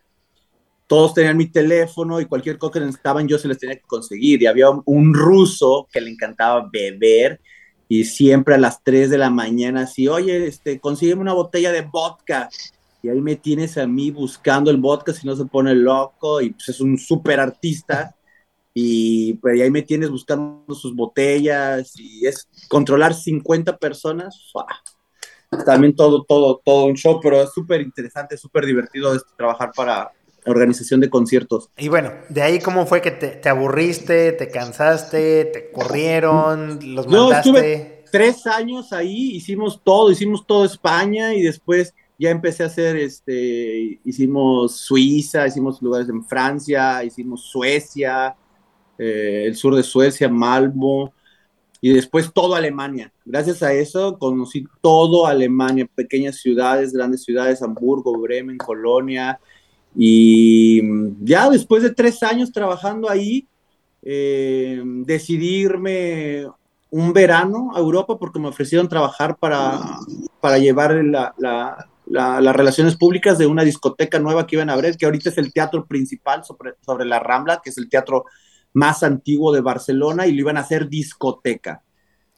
[0.86, 4.42] todos tenían mi teléfono y cualquier cosa que necesitaban yo se les tenía que conseguir.
[4.42, 7.40] Y había un, ruso que le encantaba beber
[7.88, 11.82] y siempre a las 3 de la mañana así, oye, este, consígueme una botella de
[11.82, 12.50] vodka.
[13.02, 16.50] Y ahí me tienes a mí buscando el vodka si no se pone loco y
[16.50, 18.14] pues es un súper artista
[18.74, 24.52] y pues ahí me tienes buscando sus botellas y es controlar 50 personas.
[25.66, 30.12] También todo, todo, todo un show, pero es súper interesante, súper divertido trabajar para
[30.46, 31.70] organización de conciertos.
[31.76, 37.50] Y bueno, de ahí cómo fue que te, aburriste, te cansaste, te corrieron, los mandaste.
[37.50, 42.66] No, estuve tres años ahí, hicimos todo, hicimos todo España y después ya empecé a
[42.66, 48.36] hacer, este, hicimos Suiza, hicimos lugares en Francia, hicimos Suecia,
[48.98, 51.14] eh, el sur de Suecia, Malmo,
[51.80, 53.10] y después todo Alemania.
[53.24, 59.40] Gracias a eso conocí todo Alemania, pequeñas ciudades, grandes ciudades, Hamburgo, Bremen, Colonia,
[59.96, 60.82] y
[61.24, 63.48] ya después de tres años trabajando ahí,
[64.02, 66.44] eh, decidí irme
[66.90, 69.80] un verano a Europa porque me ofrecieron trabajar para,
[70.42, 70.92] para llevar
[72.10, 75.52] las relaciones públicas de una discoteca nueva que iban a abrir, que ahorita es el
[75.52, 78.24] teatro principal sobre, sobre la Rambla, que es el teatro
[78.72, 81.82] más antiguo de Barcelona y lo iban a hacer discoteca.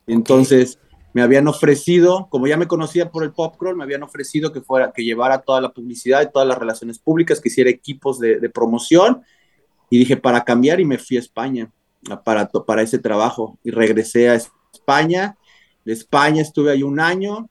[0.07, 0.79] Entonces
[1.15, 4.93] me habían ofrecido, como ya me conocía por el popcorn, me habían ofrecido que fuera,
[4.93, 9.23] que llevara toda la publicidad y todas las relaciones públicas, que hiciera equipos de, promoción.
[9.91, 11.71] Y dije, para cambiar, y me fui a España
[12.25, 13.59] para, para ese trabajo.
[13.63, 15.37] Y regresé a España.
[15.85, 17.51] De España estuve ahí un año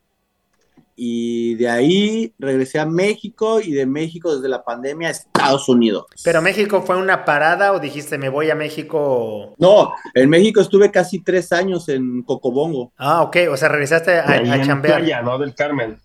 [0.96, 6.06] y de ahí regresé a México y de México desde la pandemia a Estados Unidos.
[6.24, 9.56] ¿Pero México fue una parada o dijiste me voy a México?
[9.58, 12.92] No, en México estuve casi tres años en Cocobongo.
[12.98, 15.00] Ah, ok, o sea, regresaste a, a chambear.
[15.00, 15.38] Playa, ¿no?
[15.38, 16.00] Del Carmen.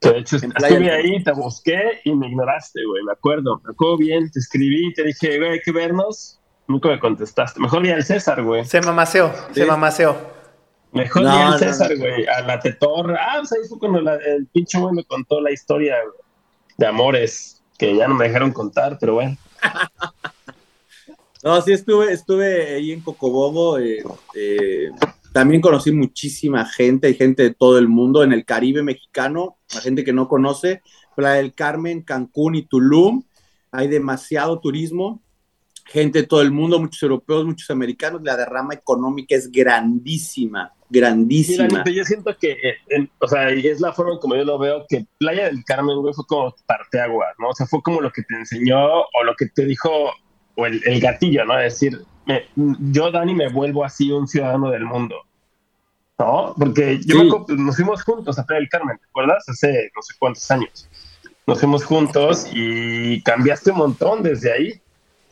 [0.00, 3.60] De hecho, estuve ahí, te busqué y me ignoraste, güey, me acuerdo.
[3.64, 6.40] Me acuerdo bien, te escribí, te dije, güey, hay que vernos.
[6.66, 7.60] Nunca me contestaste.
[7.60, 8.64] Mejor vi al César, güey.
[8.64, 10.16] Se mamaseó, se mamaseó.
[10.94, 13.16] Mejor no, César, güey, a la Tetor.
[13.18, 15.96] Ah, pues ahí fue cuando el pinche güey me contó la historia
[16.78, 19.36] de amores que ya no me dejaron contar, pero bueno.
[21.42, 23.78] no, sí estuve, estuve ahí en Cocobobo.
[23.78, 24.04] Eh,
[24.36, 24.90] eh,
[25.32, 29.80] también conocí muchísima gente, hay gente de todo el mundo en el Caribe mexicano, la
[29.80, 30.80] gente que no conoce,
[31.16, 33.24] Playa del Carmen, Cancún y Tulum.
[33.72, 35.23] Hay demasiado turismo
[35.84, 41.84] gente de todo el mundo, muchos europeos, muchos americanos, la derrama económica es grandísima, grandísima.
[41.84, 42.56] yo siento que,
[43.18, 46.14] o sea, y es la forma como yo lo veo, que Playa del Carmen, güey,
[46.14, 47.48] fue como parteagua, ¿no?
[47.48, 49.90] O sea, fue como lo que te enseñó o lo que te dijo,
[50.56, 51.58] o el, gatillo, ¿no?
[51.58, 52.00] Es decir,
[52.56, 55.16] yo, Dani, me vuelvo así un ciudadano del mundo.
[56.16, 56.54] ¿No?
[56.56, 59.48] Porque yo nos fuimos juntos a Playa del Carmen, ¿te acuerdas?
[59.48, 60.88] Hace no sé cuántos años.
[61.44, 64.80] Nos fuimos juntos y cambiaste un montón desde ahí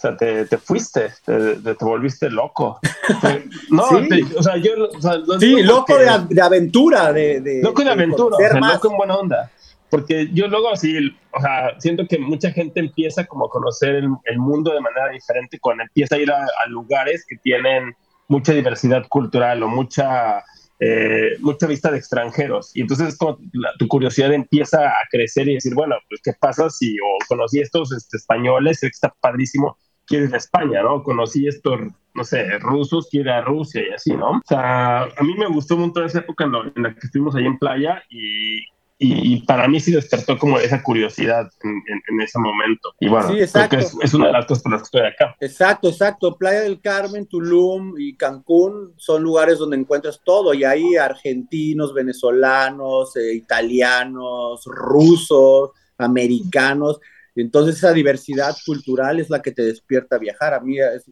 [0.02, 2.78] sea, te, te fuiste, te, te, volviste loco.
[3.70, 4.22] no, sí.
[4.36, 4.72] o sea, yo...
[4.94, 7.40] O sea, sí, loco de, de, aventura, de...
[7.40, 9.50] de loco de, aventura, o sea, loco en buena onda.
[9.88, 14.08] Porque yo luego así, o sea, siento que mucha gente empieza como a conocer el,
[14.24, 17.94] el mundo de manera diferente cuando empieza a ir a, a lugares que tienen
[18.28, 20.42] mucha diversidad cultural o mucha
[20.84, 22.72] eh, mucha vista de extranjeros.
[22.74, 23.38] Y entonces como
[23.78, 27.92] tu curiosidad empieza a crecer y decir, bueno, pues qué pasa si o conocí estos
[27.92, 31.02] este, españoles, que está padrísimo, quiero ir a España, ¿no?
[31.02, 31.80] Conocí estos,
[32.14, 34.30] no sé, rusos, quiero ir a Rusia y así, ¿no?
[34.30, 37.34] O sea, a mí me gustó un montón esa época en, en la que estuvimos
[37.34, 38.60] ahí en playa y
[39.04, 42.94] y, para mí sí despertó como esa curiosidad en, ese momento.
[43.00, 45.36] Y bueno, creo que es, una de las cosas por las que estoy acá.
[45.40, 46.36] Exacto, exacto.
[46.36, 50.54] Playa del Carmen, Tulum y Cancún son lugares donde encuentras todo.
[50.54, 57.00] Y hay argentinos, venezolanos, eh, italianos, rusos, americanos.
[57.34, 60.54] Entonces esa diversidad cultural es la que te despierta a viajar.
[60.54, 61.04] A mí es,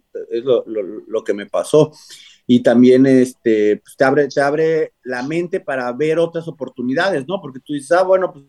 [0.44, 1.92] lo, que me pasó
[2.46, 7.40] y también este, pues te, abre, te abre la mente para ver otras oportunidades, ¿no?
[7.40, 8.44] Porque tú dices, ah, bueno, pues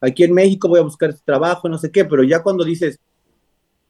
[0.00, 3.00] aquí en México voy a buscar este trabajo, no sé qué, pero ya cuando dices,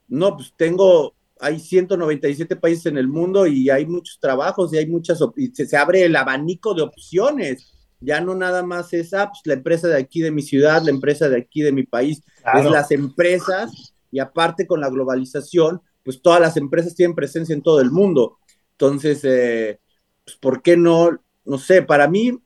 [0.09, 4.87] no, pues tengo, hay 197 países en el mundo y hay muchos trabajos y hay
[4.87, 7.73] muchas, y se, abre el abanico de opciones.
[8.01, 10.91] Ya no nada más es, ah, pues la empresa de aquí de mi ciudad, la
[10.91, 12.23] empresa de aquí de mi país,
[12.55, 17.63] es las empresas y aparte con la globalización, pues todas las empresas tienen presencia en
[17.63, 18.39] todo el mundo.
[18.73, 19.81] Entonces, eh,
[20.25, 21.11] pues, ¿por qué no?
[21.45, 22.39] No sé, para mí,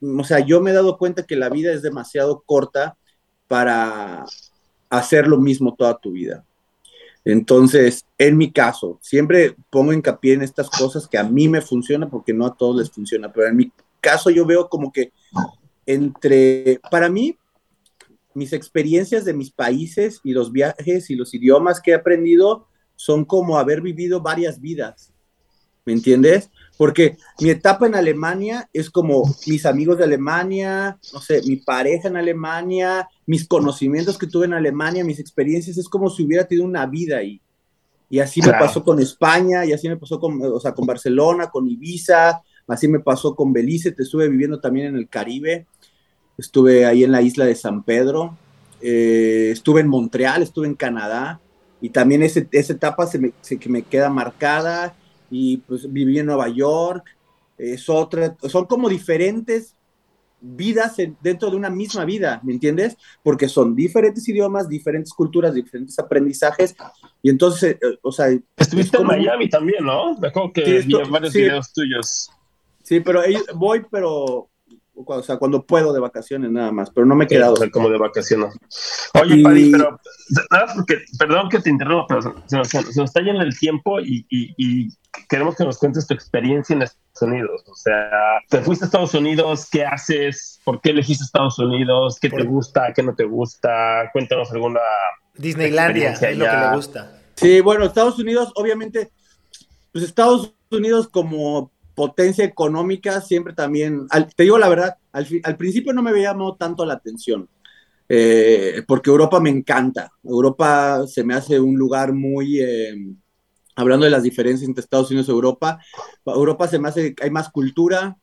[0.00, 2.96] o sea, yo me he dado cuenta que la vida es demasiado corta
[3.48, 4.24] para
[4.90, 6.44] hacer lo mismo toda tu vida.
[7.24, 12.10] Entonces, en mi caso, siempre pongo hincapié en estas cosas que a mí me funcionan
[12.10, 13.72] porque no a todos les funciona, pero en mi
[14.04, 15.12] caso yo veo como que
[15.86, 17.38] entre, para mí,
[18.34, 23.24] mis experiencias de mis países y los viajes y los idiomas que he aprendido son
[23.24, 25.14] como haber vivido varias vidas.
[25.84, 26.50] ¿me entiendes?
[26.76, 32.08] Porque mi etapa en Alemania es como mis amigos de Alemania, no sé, mi pareja
[32.08, 36.66] en Alemania, mis conocimientos que tuve en Alemania, mis experiencias, es como si hubiera tenido
[36.66, 37.40] una vida ahí.
[38.10, 41.48] Y así me pasó con España, y así me pasó con, o sea, con Barcelona,
[41.50, 45.66] con Ibiza, así me pasó con Belice, te estuve viviendo también en el Caribe,
[46.38, 48.36] estuve ahí en la isla de San Pedro,
[48.80, 51.40] eh, estuve en Montreal, estuve en Canadá,
[51.80, 54.96] y también ese, esa etapa se me, se, que me queda marcada
[55.30, 57.04] y pues viví en Nueva York,
[57.58, 59.76] es otra, son como diferentes
[60.40, 62.96] vidas dentro de una misma vida, ¿me entiendes?
[63.22, 66.74] Porque son diferentes idiomas, diferentes culturas, diferentes aprendizajes,
[67.22, 68.26] y entonces, eh, o sea...
[68.56, 70.18] Estuviste en Miami también, ¿no?
[70.18, 72.30] Me acuerdo que vi varios videos tuyos.
[72.84, 73.22] Sí, pero
[73.54, 74.50] voy, pero
[74.94, 77.56] o sea, cuando puedo de vacaciones nada más, pero no me he quedado.
[77.72, 78.54] como de vacaciones.
[79.20, 79.98] Oye, Paddy, pero
[80.50, 84.88] nada, porque, perdón que te interrumpa, pero se nos, está yendo el tiempo y, y,
[85.28, 87.64] queremos que nos cuentes tu experiencia en Estados Unidos.
[87.66, 88.10] O sea,
[88.48, 90.60] te fuiste a Estados Unidos, ¿qué haces?
[90.64, 92.18] ¿Por qué elegiste Estados Unidos?
[92.20, 92.92] ¿Qué te gusta?
[92.94, 94.10] ¿Qué no te gusta?
[94.12, 94.80] Cuéntanos alguna.
[95.34, 97.20] Disneylandia es lo que le gusta.
[97.34, 99.10] Sí, bueno, Estados Unidos, obviamente,
[99.92, 106.02] pues Estados Unidos como potencia económica siempre también, te digo la verdad, al, principio no
[106.02, 107.48] me había llamado tanto la atención,
[108.08, 110.10] eh, porque Europa me encanta.
[110.22, 112.94] Europa se me hace un lugar muy, eh,
[113.76, 115.78] hablando de las diferencias entre Estados Unidos y Europa,
[116.26, 118.16] Europa se me hace, hay más cultura,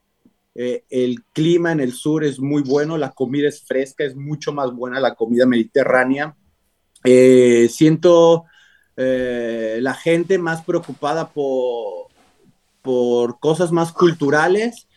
[0.54, 4.52] eh, el clima en el sur es muy bueno, la comida es fresca, es mucho
[4.52, 6.36] más buena la comida mediterránea.
[7.70, 8.46] siento
[8.98, 12.11] la gente más preocupada por
[12.82, 14.88] por cosas más culturales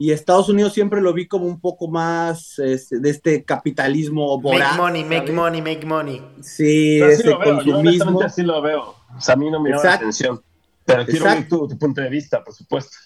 [0.00, 4.78] y Estados Unidos siempre lo vi como un poco más este, de este capitalismo voraz.
[4.78, 6.22] Make money, make money, make money.
[6.40, 8.20] Sí, ese consumismo.
[8.36, 8.94] Yo lo veo.
[9.26, 10.40] a mí no me llama la atención.
[10.84, 12.96] Pero quiero ver tu, punto de vista, por supuesto.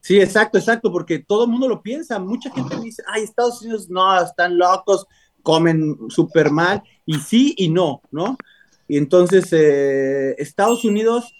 [0.00, 2.20] Sí, exacto, exacto, porque todo el mundo lo piensa.
[2.20, 5.04] Mucha gente dice, ay, Estados Unidos no, están locos,
[5.42, 6.80] comen súper mal.
[7.04, 8.36] Y sí y no, ¿no?
[8.86, 11.34] Y entonces, eh, Estados Unidos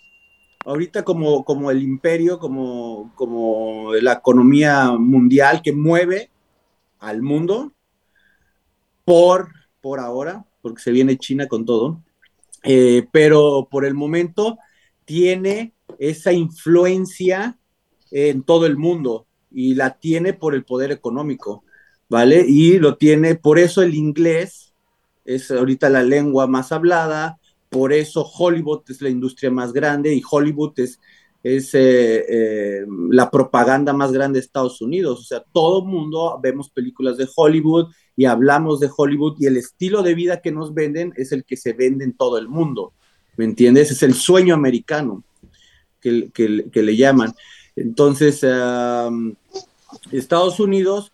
[0.66, 6.30] ahorita como, como el imperio, como, como la economía mundial que mueve
[6.98, 7.72] al mundo
[9.04, 12.02] por, por ahora, porque se viene China con todo,
[12.64, 14.58] eh, pero por el momento
[15.04, 17.56] tiene esa influencia
[18.10, 21.62] en todo el mundo y la tiene por el poder económico,
[22.08, 22.44] ¿vale?
[22.46, 24.74] Y lo tiene, por eso el inglés
[25.24, 30.22] es ahorita la lengua más hablada, por eso Hollywood es la industria más grande y
[30.28, 31.00] Hollywood es,
[31.42, 35.20] es eh, eh, la propaganda más grande de Estados Unidos.
[35.20, 39.56] O sea, todo el mundo vemos películas de Hollywood y hablamos de Hollywood y el
[39.56, 42.92] estilo de vida que nos venden es el que se vende en todo el mundo.
[43.36, 43.90] ¿me entiendes?
[43.90, 45.22] Es el sueño americano
[46.00, 47.34] que, que, le llaman.
[47.74, 48.44] Entonces,
[50.12, 51.12] Estados Unidos,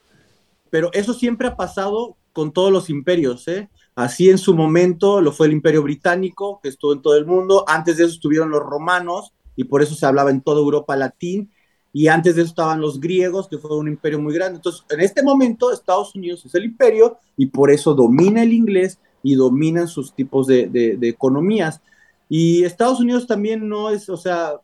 [0.70, 3.68] pero eso siempre ha pasado con todos los imperios, ¿eh?
[3.94, 7.64] Así en su momento lo fue el imperio británico, que estuvo en todo el mundo,
[7.68, 11.50] antes de eso estuvieron los romanos, y por eso se hablaba en toda Europa latín,
[11.92, 14.56] y antes de eso estaban los griegos, que fue un imperio muy grande.
[14.56, 18.98] Entonces, en este momento, Estados Unidos es el imperio y por eso domina el inglés
[19.22, 21.82] y dominan sus tipos de, de, economías.
[22.30, 24.54] Y Estados Unidos también no es, o sea,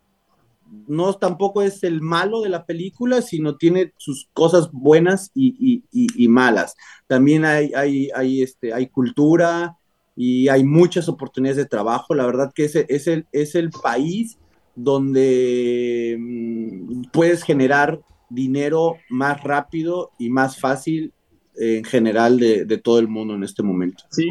[0.86, 6.06] no tampoco es el malo de la película, sino tiene sus cosas buenas y, y,
[6.24, 6.74] y, malas.
[7.06, 9.76] También hay, hay, hay, este, hay cultura
[10.16, 12.14] y hay muchas oportunidades de trabajo.
[12.14, 14.38] La verdad que ese es el, es el país
[14.74, 18.00] donde mm, puedes generar
[18.30, 21.12] dinero más rápido y más fácil
[21.58, 24.04] en general de, todo el mundo en este momento.
[24.10, 24.28] ¿Sí?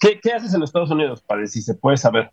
[0.00, 2.30] ¿Qué, haces en Estados Unidos, para si se puede saber?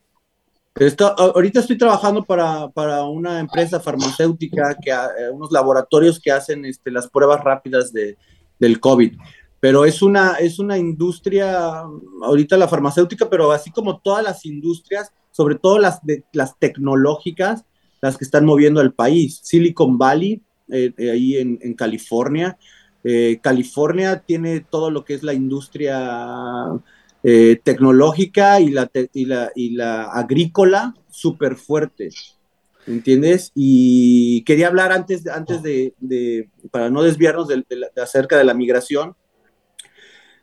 [1.18, 7.10] Ahorita estoy trabajando para, una empresa farmacéutica, que, eh, unos laboratorios que hacen este, las
[7.10, 8.18] pruebas rápidas de,
[8.60, 9.18] del COVID.
[9.60, 11.84] Pero es una, es una industria,
[12.24, 16.00] ahorita la farmacéutica, pero así como todas las industrias, sobre todo las,
[16.34, 17.64] las tecnológicas,
[18.02, 19.40] las que están moviendo al país.
[19.44, 22.58] Silicon Valley, eh, eh, ahí en, California.
[23.04, 26.00] Eh, California tiene todo lo que es la industria
[27.22, 32.10] tecnológica y la, y la, agrícola súper fuerte.
[32.88, 33.52] ¿Entiendes?
[33.54, 37.64] Y quería hablar antes, antes de, para no desviarnos de,
[38.02, 39.16] acerca de la migración,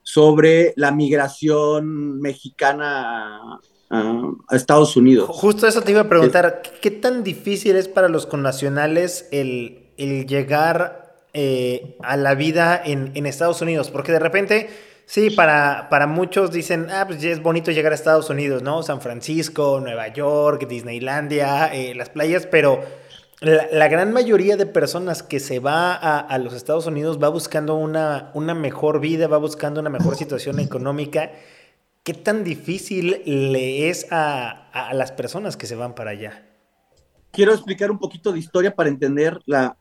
[0.09, 3.61] sobre la migración mexicana
[3.91, 5.29] a, Estados Unidos.
[5.31, 11.17] Justo eso te iba a preguntar, ¿qué tan difícil es para los connacionales el, llegar
[11.35, 13.91] eh, a la vida en, Estados Unidos?
[13.91, 14.71] Porque de repente,
[15.09, 18.85] sí, para, para muchos dicen, ah, pues ya es bonito llegar a Estados Unidos, ¿no?
[18.85, 23.09] San Francisco, Nueva York, Disneylandia, eh, las playas, pero...
[23.41, 28.33] La, gran mayoría de personas que se va a, los Estados Unidos va buscando una,
[28.35, 31.31] una mejor vida, va buscando una mejor situación económica
[32.09, 36.43] ¿Qué tan difícil le es a, las personas que se van para allá?
[37.31, 39.77] Quiero explicar un poquito de historia para entender la,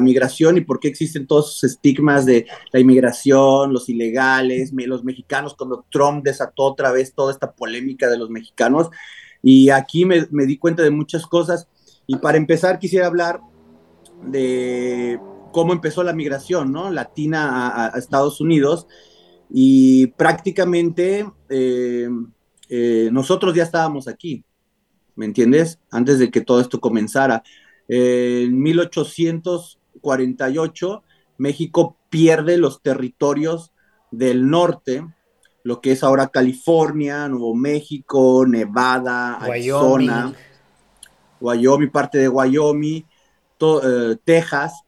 [0.00, 5.54] migración y por qué existen todos esos estigmas de la inmigración, los ilegales, los mexicanos,
[5.54, 8.90] cuando Trump desató otra vez toda esta polémica de los mexicanos.
[9.42, 11.68] Y aquí me, di cuenta de muchas cosas.
[12.06, 13.40] Y para empezar, quisiera hablar
[14.26, 15.18] de
[15.52, 16.90] cómo empezó la migración ¿no?
[16.90, 18.86] latina a Estados Unidos
[19.54, 22.08] y prácticamente eh,
[22.70, 24.44] eh, nosotros ya estábamos aquí,
[25.14, 25.78] ¿me entiendes?
[25.90, 27.42] Antes de que todo esto comenzara.
[27.88, 31.02] En 1848,
[31.38, 33.72] México pierde los territorios
[34.10, 35.04] del norte,
[35.64, 40.34] lo que es ahora California, Nuevo México, Nevada, Arizona,
[41.40, 43.04] Wyoming, parte de Wyoming,
[43.60, 44.82] eh, Texas,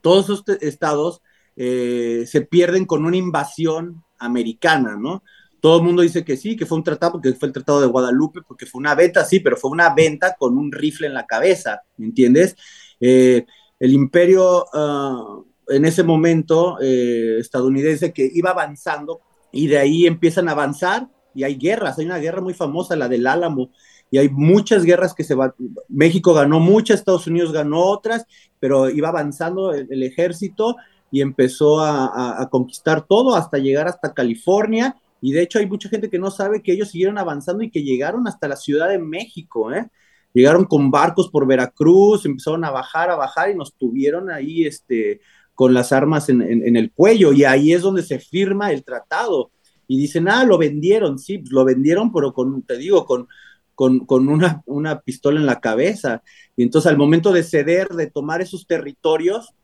[0.00, 1.22] todos esos estados
[1.56, 5.22] eh, se pierden con una invasión americana, ¿no?
[5.64, 7.86] Todo el mundo dice que sí, que fue un tratado, porque fue el tratado de
[7.86, 11.24] Guadalupe, porque fue una venta, sí, pero fue una venta con un rifle en la
[11.24, 12.54] cabeza, ¿me entiendes?
[13.00, 13.46] Eh,
[13.80, 19.22] el imperio ah, en ese momento eh, estadounidense que iba avanzando
[19.52, 23.08] y de ahí empiezan a avanzar y hay guerras, hay una guerra muy famosa, la
[23.08, 23.70] del Álamo,
[24.10, 25.54] y hay muchas guerras que se van,
[25.88, 28.26] México ganó muchas, Estados Unidos ganó otras,
[28.60, 30.76] pero iba avanzando el ejército
[31.14, 34.96] y empezó a, conquistar todo hasta llegar hasta California.
[35.24, 37.82] Y de hecho hay mucha gente que no sabe que ellos siguieron avanzando y que
[37.82, 39.88] llegaron hasta la Ciudad de México, ¿eh?
[40.34, 45.22] Llegaron con barcos por Veracruz, empezaron a bajar, a bajar y nos tuvieron ahí este,
[45.54, 46.42] con las armas en,
[46.76, 47.32] el cuello.
[47.32, 49.50] Y ahí es donde se firma el tratado.
[49.88, 53.26] Y dicen, ah, lo vendieron, sí, pues lo vendieron, pero con, te digo, con,
[53.74, 56.22] con, una, una, pistola en la cabeza.
[56.54, 59.54] Y entonces al momento de ceder, de tomar esos territorios,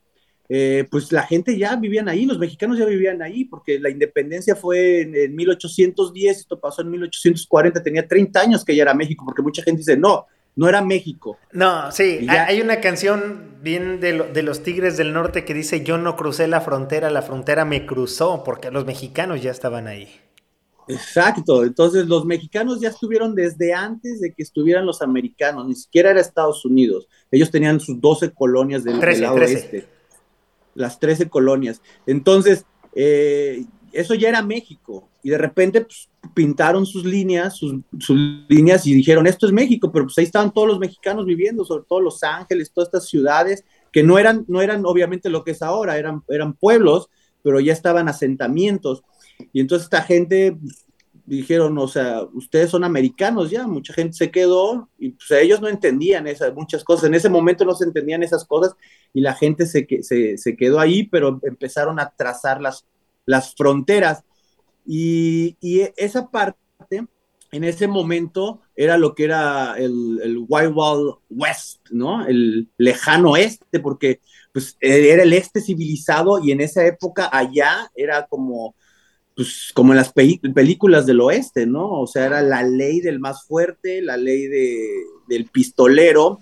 [0.52, 4.56] eh, pues la gente ya vivían ahí, los mexicanos ya vivían ahí, porque la independencia
[4.56, 9.42] fue en, 1810, esto pasó en 1840, tenía 30 años que ya era México, porque
[9.42, 11.38] mucha gente dice, no, no era México.
[11.52, 15.98] No, sí, hay una canción bien de, de, los Tigres del Norte que dice, yo
[15.98, 20.08] no crucé la frontera, la frontera me cruzó, porque los mexicanos ya estaban ahí.
[20.88, 26.10] Exacto, entonces los mexicanos ya estuvieron desde antes de que estuvieran los americanos, ni siquiera
[26.10, 29.99] era Estados Unidos, ellos tenían sus 12 colonias del, lado oeste
[30.74, 31.82] las 13 colonias.
[32.06, 35.08] Entonces, eh, eso ya era México.
[35.22, 37.74] Y de repente pues, pintaron sus líneas, sus,
[38.48, 41.84] líneas y dijeron, esto es México, pero pues ahí estaban todos los mexicanos viviendo, sobre
[41.88, 45.62] todo Los Ángeles, todas estas ciudades, que no eran, no eran obviamente lo que es
[45.62, 47.10] ahora, eran, eran pueblos,
[47.42, 49.02] pero ya estaban asentamientos.
[49.52, 50.56] Y entonces esta gente
[51.36, 55.68] dijeron, o sea, ustedes son americanos ya, mucha gente se quedó y pues ellos no
[55.68, 58.74] entendían esas muchas cosas, en ese momento no se entendían esas cosas
[59.12, 62.84] y la gente se, se, se quedó ahí, pero empezaron a trazar las,
[63.26, 64.24] las fronteras
[64.84, 66.56] y, y, esa parte
[67.52, 72.26] en ese momento era lo que era el, el Wild Wild West, ¿no?
[72.26, 74.20] El lejano oeste, porque
[74.52, 78.74] pues era el este civilizado y en esa época allá era como
[79.40, 81.88] pues como en las películas del oeste, ¿no?
[81.88, 84.86] O sea, era la ley del más fuerte, la ley de,
[85.28, 86.40] del pistolero,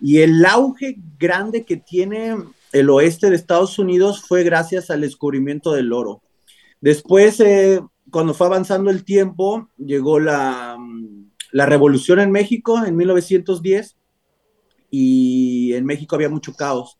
[0.00, 2.34] y el auge grande que tiene
[2.72, 6.22] el oeste de Estados Unidos fue gracias al descubrimiento del oro.
[6.80, 10.78] Después, eh, cuando fue avanzando el tiempo, llegó la,
[11.52, 13.96] la revolución en México en 1910
[14.90, 16.96] y en México había mucho caos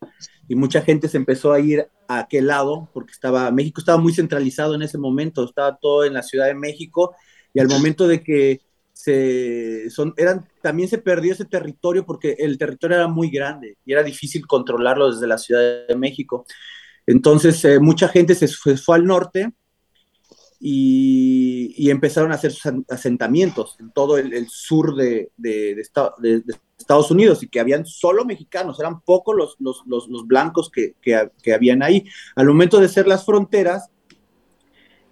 [0.51, 4.13] y mucha gente se empezó a ir a aquel lado porque estaba México estaba muy
[4.13, 7.15] centralizado en ese momento, estaba todo en la Ciudad de México
[7.55, 8.61] y al momento de que
[8.93, 13.93] se son eran también se perdió ese territorio porque el territorio era muy grande y
[13.93, 16.45] era difícil controlarlo desde la Ciudad de México.
[17.07, 19.53] Entonces eh, mucha gente se fue, al norte
[20.63, 22.53] y, empezaron a hacer
[22.91, 25.33] asentamientos en todo el, sur de,
[26.79, 29.57] Estados Unidos y que habían solo mexicanos, eran pocos los,
[29.87, 32.07] los, los, blancos que, que, habían ahí.
[32.37, 33.91] Al momento de ser las fronteras,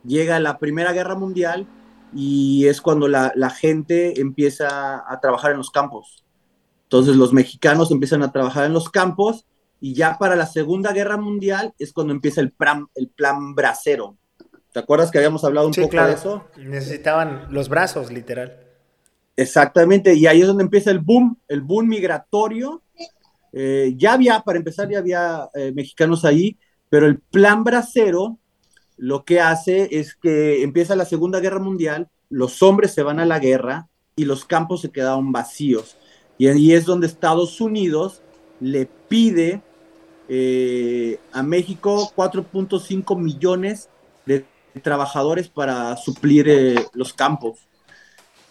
[0.05, 1.67] llega la Primera Guerra Mundial
[2.15, 6.25] y es cuando la, la, gente empieza a trabajar en los campos.
[6.85, 9.47] Entonces los mexicanos empiezan a trabajar en los campos
[9.81, 14.17] y ya para la Segunda Guerra Mundial es cuando empieza el plan, el plan bracero.
[14.73, 16.45] ¿Te acuerdas que habíamos hablado un poco de eso?
[16.57, 18.57] Necesitaban los brazos, literal.
[19.37, 22.83] Exactamente, y ahí es donde empieza el boom, el boom migratorio.
[23.53, 26.59] Eh, ya había, para empezar, ya había eh, mexicanos ahí,
[26.91, 28.39] pero el plan bracero
[28.97, 33.27] lo que hace es que empieza la Segunda Guerra Mundial, los hombres se van a
[33.27, 35.97] la guerra y los campos se quedaron vacíos.
[36.37, 38.23] Y ahí es donde Estados Unidos
[38.61, 39.63] le pide
[40.29, 43.98] eh, a México 4.5 millones de
[44.79, 46.47] trabajadores para suplir
[46.95, 47.69] los campos.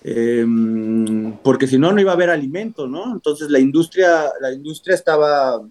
[0.03, 3.11] Em, porque si no, no iba a haber alimento, ¿no?
[3.11, 5.61] Entonces la industria, la industria estaba,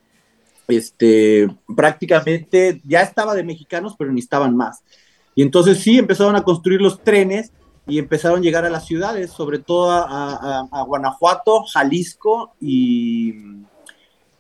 [0.68, 4.82] este, prácticamente, ya estaba de mexicanos, pero ni estaban más.
[5.34, 7.52] Y entonces sí, empezaron a construir los trenes
[7.86, 13.34] y empezaron a llegar a las ciudades, sobre todo a, Guanajuato, Jalisco y,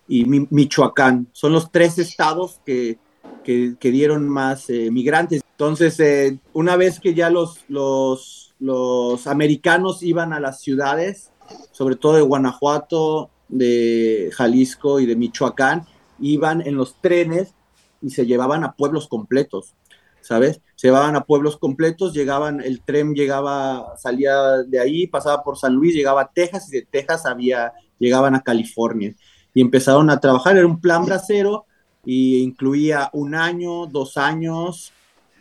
[0.08, 1.28] y, Michoacán.
[1.32, 2.98] Son los tres estados que,
[3.46, 5.42] que, dieron más eh, migrantes.
[5.52, 11.30] Entonces, eh, una vez que ya los, los los americanos iban a las ciudades,
[11.72, 15.86] sobre todo de Guanajuato, de Jalisco y de Michoacán,
[16.18, 17.54] iban en los trenes
[18.00, 19.74] y se llevaban a pueblos completos,
[20.20, 20.60] ¿sabes?
[20.74, 25.74] Se llevaban a pueblos completos, llegaban, el tren llegaba, salía de ahí, pasaba por San
[25.74, 29.14] Luis, llegaba a Texas y de Texas había, llegaban a California
[29.52, 31.65] y empezaron a trabajar, era un plan bracero
[32.06, 34.92] y incluía un año, dos años,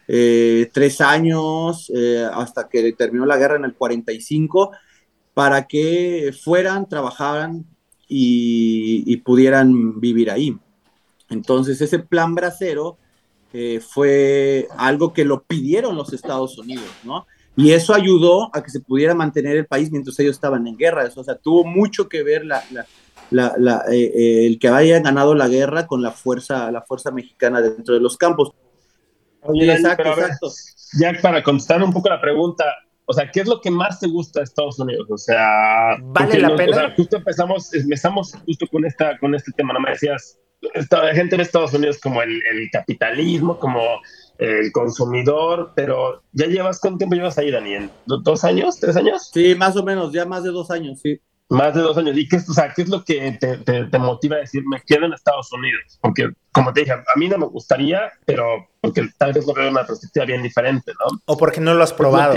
[0.08, 4.72] eh, tres años eh, hasta que terminó la guerra en el 45
[5.34, 7.66] para que fueran, trabajaran
[8.08, 10.58] y, pudieran vivir ahí.
[11.30, 12.98] Entonces ese plan bracero
[13.54, 17.26] eh, fue algo que lo pidieron los Estados Unidos, ¿no?
[17.58, 21.10] Y eso ayudó a que se pudiera mantener el país mientras ellos estaban en guerra.
[21.16, 22.62] O sea, tuvo mucho que ver la,
[23.32, 28.18] el que hayan ganado la guerra con la fuerza, la fuerza mexicana dentro de los
[28.18, 28.52] campos.
[29.42, 30.52] Oye, exacto, exacto.
[31.00, 32.66] Ya para contestar un poco la pregunta,
[33.06, 35.08] o sea, ¿qué es lo que más te gusta de Estados Unidos?
[35.10, 36.72] O sea, ¿vale la pena?
[36.72, 40.40] O sea, justo empezamos, empezamos justo con, esta, con este tema, no me decías,
[40.74, 43.82] esta gente en Estados Unidos como el, el, capitalismo, como
[44.40, 47.90] el consumidor, pero ya llevas, ¿cuánto tiempo llevas ahí, Daniel?
[48.06, 48.80] ¿Dos años?
[48.80, 49.30] ¿Tres años?
[49.32, 51.20] Sí, más o menos, ya más de dos años, sí.
[51.50, 52.18] Más de dos años.
[52.18, 55.06] ¿Y qué, o sea, qué es lo que te, te, motiva a decir, me quedo
[55.06, 56.00] en Estados Unidos?
[56.02, 59.66] Porque, como te dije, a mí no me gustaría, pero porque tal vez lo veo
[59.66, 61.20] de una perspectiva bien diferente, ¿no?
[61.26, 62.36] O porque no lo has probado.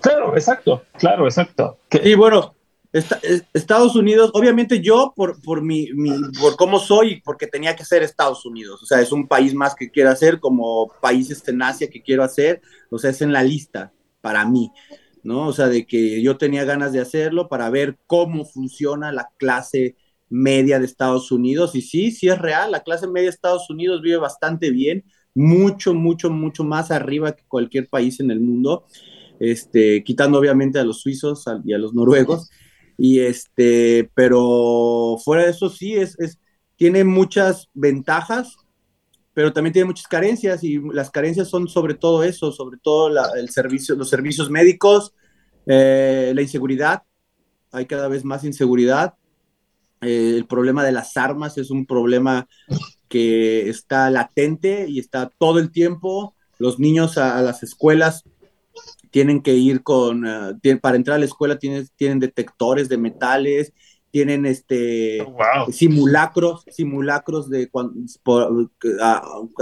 [0.00, 1.78] claro, exacto, claro, exacto.
[2.02, 2.56] Y bueno,
[2.92, 6.10] Estados Unidos, obviamente yo, por, por, mi, mi,
[6.40, 8.82] por cómo soy, porque tenía que ser Estados Unidos.
[8.82, 12.24] O sea, es un país más que quiero hacer, como países en Asia que quiero
[12.24, 12.62] hacer.
[12.90, 14.72] O sea, es en la lista para mí.
[15.28, 15.46] ¿No?
[15.46, 19.94] O sea, de que yo tenía ganas de hacerlo para ver cómo funciona la clase
[20.30, 21.74] media de Estados Unidos.
[21.74, 25.04] Y sí, sí es real, la clase media de Estados Unidos vive bastante bien,
[25.34, 28.86] mucho, mucho, mucho más arriba que cualquier país en el mundo,
[29.38, 32.48] este, quitando obviamente a los suizos y a los noruegos.
[32.96, 36.38] Y este, pero fuera de eso sí, es, es
[36.76, 38.56] tiene muchas ventajas,
[39.34, 43.50] pero también tiene muchas carencias y las carencias son sobre todo eso, sobre todo el
[43.50, 45.12] servicio, los servicios médicos,
[45.68, 47.02] eh, la inseguridad,
[47.70, 49.14] hay cada vez más inseguridad,
[50.00, 52.48] eh, el problema de las armas es un problema
[53.08, 58.24] que está latente y está todo el tiempo, los niños a, las escuelas
[59.10, 63.72] tienen que ir con, eh, para entrar a la escuela tienen, tienen detectores de metales,
[64.10, 67.70] tienen este oh, simulacros, simulacros de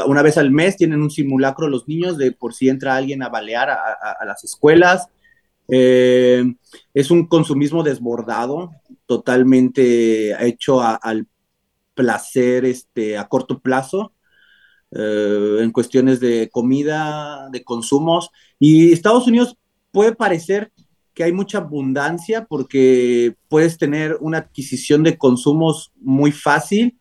[0.07, 3.28] una vez al mes tienen un simulacro los niños de por si entra alguien a
[3.28, 5.09] balear a, las escuelas.
[5.69, 6.45] Eh,
[6.95, 8.71] es un consumismo desbordado,
[9.07, 11.27] totalmente hecho al
[11.95, 14.12] placer este, a corto plazo.
[14.93, 18.31] Eh, en cuestiones de comida, de consumos.
[18.59, 19.57] Y Estados Unidos
[19.91, 20.73] puede parecer
[21.12, 26.97] que hay mucha abundancia porque puedes tener una adquisición de consumos muy fácil,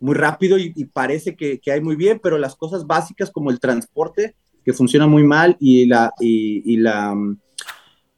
[0.00, 4.34] muy rápido y, parece que, hay muy bien, pero las cosas básicas como el transporte,
[4.64, 6.12] que funciona muy mal, y, la,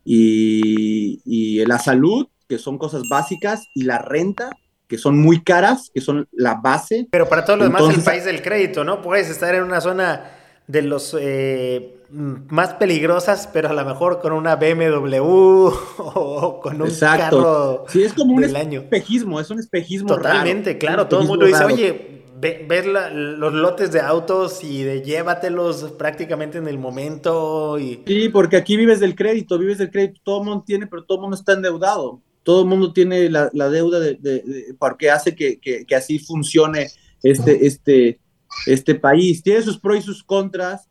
[0.04, 4.50] y, la salud, que son cosas básicas, y la renta,
[4.88, 7.06] que son muy caras, que son la base.
[7.10, 9.02] Pero para todo lo demás, el país del crédito, ¿no?
[9.02, 10.32] Puedes estar en una zona
[10.66, 15.16] de los eh, más peligrosas, pero a lo mejor con una BMW
[15.98, 21.08] o con un carro sí, es como un espejismo, es un espejismo Totalmente, claro.
[21.08, 26.68] Todo el mundo dice, oye, ver los lotes de autos y de llévatelos prácticamente en
[26.68, 27.78] el momento.
[27.78, 28.02] Y...
[28.06, 31.18] Sí, porque aquí vives del crédito, vives del crédito, todo el mundo tiene, pero todo
[31.18, 32.20] el mundo está endeudado.
[32.42, 36.88] Todo el mundo tiene la, deuda de, porque hace que, que, así funcione
[37.22, 38.18] este, este,
[38.66, 39.42] este país.
[39.42, 40.88] Tiene sus pros y sus contras,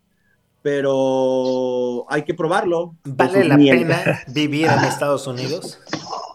[0.62, 2.96] pero hay que probarlo.
[3.04, 5.78] ¿Vale la pena vivir en Estados Unidos?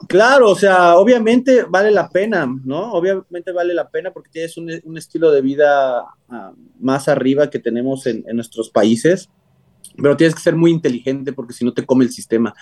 [0.08, 2.92] Claro, o sea, obviamente vale la pena, ¿no?
[2.94, 8.06] Obviamente vale la pena porque tienes un, estilo de vida ah, más arriba que tenemos
[8.06, 9.30] en, nuestros países,
[9.98, 12.54] pero tienes que ser muy inteligente porque si no te come el sistema.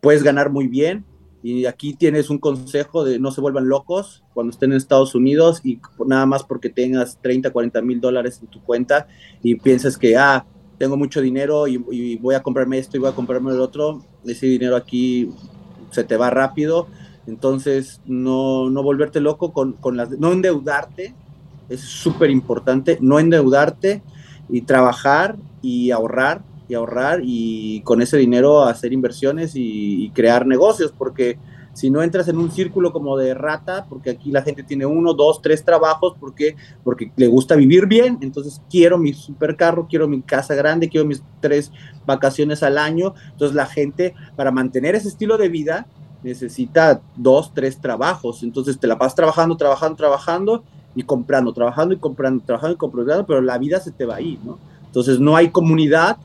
[0.00, 1.04] Puedes ganar muy bien,
[1.42, 5.62] y aquí tienes un consejo de no se vuelvan locos cuando estén en Estados Unidos
[5.64, 9.06] y nada más porque tengas 30, 40 mil dólares en tu cuenta
[9.42, 10.44] y piensas que, ah,
[10.80, 14.46] tengo mucho dinero y, voy a comprarme esto y voy a comprarme el otro, ese
[14.46, 15.30] dinero aquí
[15.90, 16.86] se te va rápido.
[17.26, 20.08] Entonces, no, no volverte loco con, con las...
[20.12, 21.14] No endeudarte,
[21.68, 24.02] es súper importante, no endeudarte
[24.48, 30.46] y trabajar y ahorrar y ahorrar y con ese dinero hacer inversiones y, y crear
[30.46, 31.36] negocios, porque
[31.72, 35.14] si no entras en un círculo como de rata, porque aquí la gente tiene uno,
[35.14, 40.20] dos, tres trabajos, porque, porque le gusta vivir bien, entonces quiero mi supercarro, quiero mi
[40.22, 41.70] casa grande, quiero mis tres
[42.06, 45.86] vacaciones al año, entonces la gente para mantener ese estilo de vida
[46.22, 50.64] necesita dos, tres trabajos, entonces te la vas trabajando, trabajando, trabajando
[50.94, 54.20] y comprando, trabajando y comprando, trabajando y comprando, pero la vida se te va a
[54.20, 54.58] ir, ¿no?
[54.84, 56.18] Entonces no hay comunidad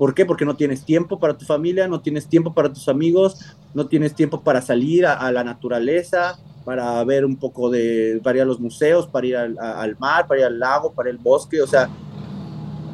[0.00, 0.24] ¿Por qué?
[0.24, 4.14] Porque no tienes tiempo para tu familia, no tienes tiempo para tus amigos, no tienes
[4.14, 8.58] tiempo para salir a, la naturaleza, para ver un poco de, para ir a los
[8.58, 11.90] museos, para ir al, mar, para ir al lago, para el bosque, o sea,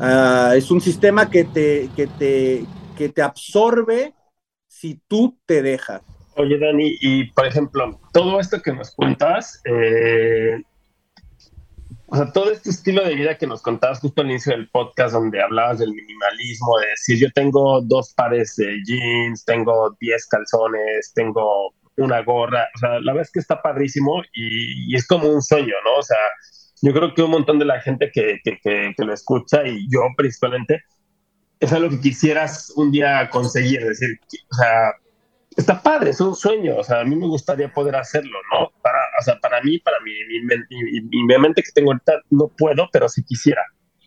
[0.00, 2.64] ah, es un sistema que te, que, te,
[2.96, 4.12] que te absorbe
[4.66, 6.02] si tú te dejas.
[6.34, 10.60] Oye, Dani, y por ejemplo, todo esto que nos cuentas, eh,
[12.08, 15.12] o sea, todo este estilo de vida que nos contabas justo al inicio del podcast,
[15.14, 21.12] donde hablabas del minimalismo, de decir, yo tengo dos pares de jeans, tengo diez calzones,
[21.14, 25.42] tengo una gorra, o sea, la verdad es que está padrísimo y, es como un
[25.42, 25.96] sueño, ¿no?
[25.98, 26.18] O sea,
[26.82, 29.88] yo creo que un montón de la gente que, que, que, que lo escucha y
[29.90, 30.84] yo principalmente,
[31.58, 34.92] es algo que quisieras un día conseguir, es decir, o sea,
[35.56, 38.70] está padre, es un sueño, o sea, a mí me gustaría poder hacerlo, ¿no?
[38.82, 40.12] Para, o sea, para mí, para mi,
[41.00, 43.62] mi, mente que tengo ahorita, no puedo, pero si quisiera,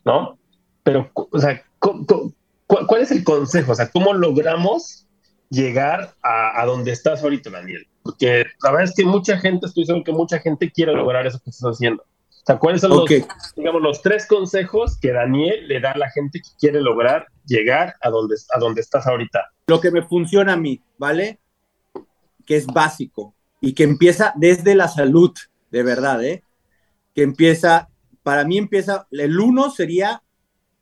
[0.05, 0.37] ¿no?
[0.83, 3.71] Pero, o sea, ¿cuál, es el consejo?
[3.71, 5.07] O sea, ¿cómo logramos
[5.49, 7.87] llegar a, a, donde estás ahorita, Daniel?
[8.03, 11.39] Porque la verdad es que mucha gente, estoy seguro que mucha gente quiere lograr eso
[11.43, 12.03] que estás haciendo.
[12.41, 13.05] O sea, ¿cuáles son los,
[13.55, 17.95] digamos, los tres consejos que Daniel le da a la gente que quiere lograr llegar
[18.01, 19.51] a donde, a donde estás ahorita?
[19.67, 21.39] Lo que me funciona a mí, ¿vale?
[22.45, 25.31] Que es básico y que empieza desde la salud,
[25.69, 26.43] de verdad, ¿eh?
[27.13, 27.89] Que empieza,
[28.23, 30.23] para mí empieza, el uno sería,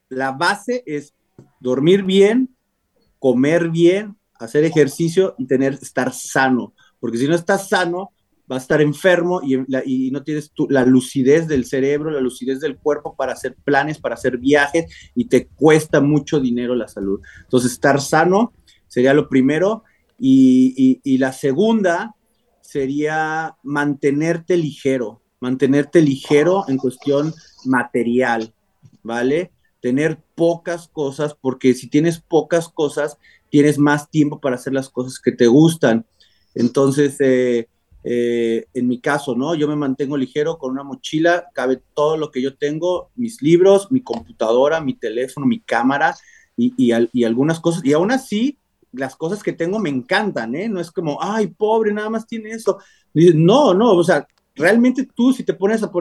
[0.10, 1.14] la base es
[1.60, 2.56] dormir bien,
[3.20, 8.12] comer bien, hacer ejercicio y tener, estar sano, porque si no estás sano,
[8.48, 9.58] vas a estar enfermo y,
[10.12, 14.38] no tienes la lucidez del cerebro, la lucidez del cuerpo para hacer planes, para hacer
[14.38, 14.86] viajes
[15.16, 17.20] y te cuesta mucho dinero la salud.
[17.44, 18.54] Entonces, estar sano
[18.88, 19.84] sería lo primero
[20.18, 22.16] y, y la segunda
[22.62, 27.34] sería mantenerte ligero, mantenerte ligero en cuestión
[27.66, 28.54] material,
[29.04, 29.52] ¿vale?
[29.82, 33.18] Tener pocas cosas, porque si tienes pocas cosas,
[33.50, 36.06] tienes más tiempo para hacer las cosas que te gustan.
[36.56, 37.68] Entonces, eh,
[38.10, 39.54] eh, en mi caso, ¿no?
[39.54, 43.92] Yo me mantengo ligero con una mochila, cabe todo lo que yo tengo, mis libros,
[43.92, 46.16] mi computadora, mi teléfono, mi cámara
[46.56, 47.84] y, y, algunas cosas.
[47.84, 48.60] Y aún así,
[48.94, 50.70] las cosas que tengo me encantan, ¿eh?
[50.70, 52.78] No es como, ay, pobre, nada más tiene eso.
[53.14, 55.92] no, no, o sea, realmente tú, si te pones a,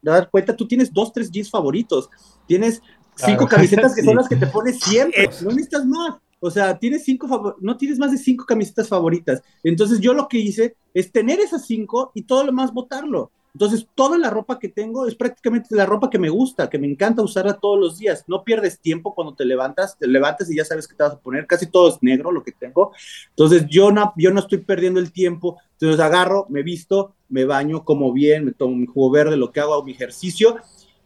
[0.00, 2.08] dar cuenta, tú tienes dos, tres jeans favoritos,
[2.46, 2.80] tienes
[3.14, 6.14] cinco camisetas que son las que te pones siempre, no necesitas más.
[6.44, 9.42] O sea, tienes cinco, no tienes más de cinco camisetas favoritas.
[9.62, 13.30] Entonces yo lo que hice es tener esas cinco y todo lo más botarlo.
[13.54, 16.88] Entonces, toda la ropa que tengo es prácticamente la ropa que me gusta, que me
[16.88, 18.24] encanta usarla todos los días.
[18.26, 21.20] No pierdes tiempo cuando te levantas, te levantas y ya sabes qué te vas a
[21.20, 21.46] poner.
[21.46, 22.90] Casi todo es negro lo que tengo.
[23.28, 25.58] Entonces, yo no, yo no estoy perdiendo el tiempo.
[25.74, 29.60] Entonces, agarro, me visto, me baño, como bien, me tomo mi jugo verde, lo que
[29.60, 30.56] hago, mi ejercicio.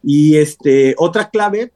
[0.01, 1.73] Y este, otra clave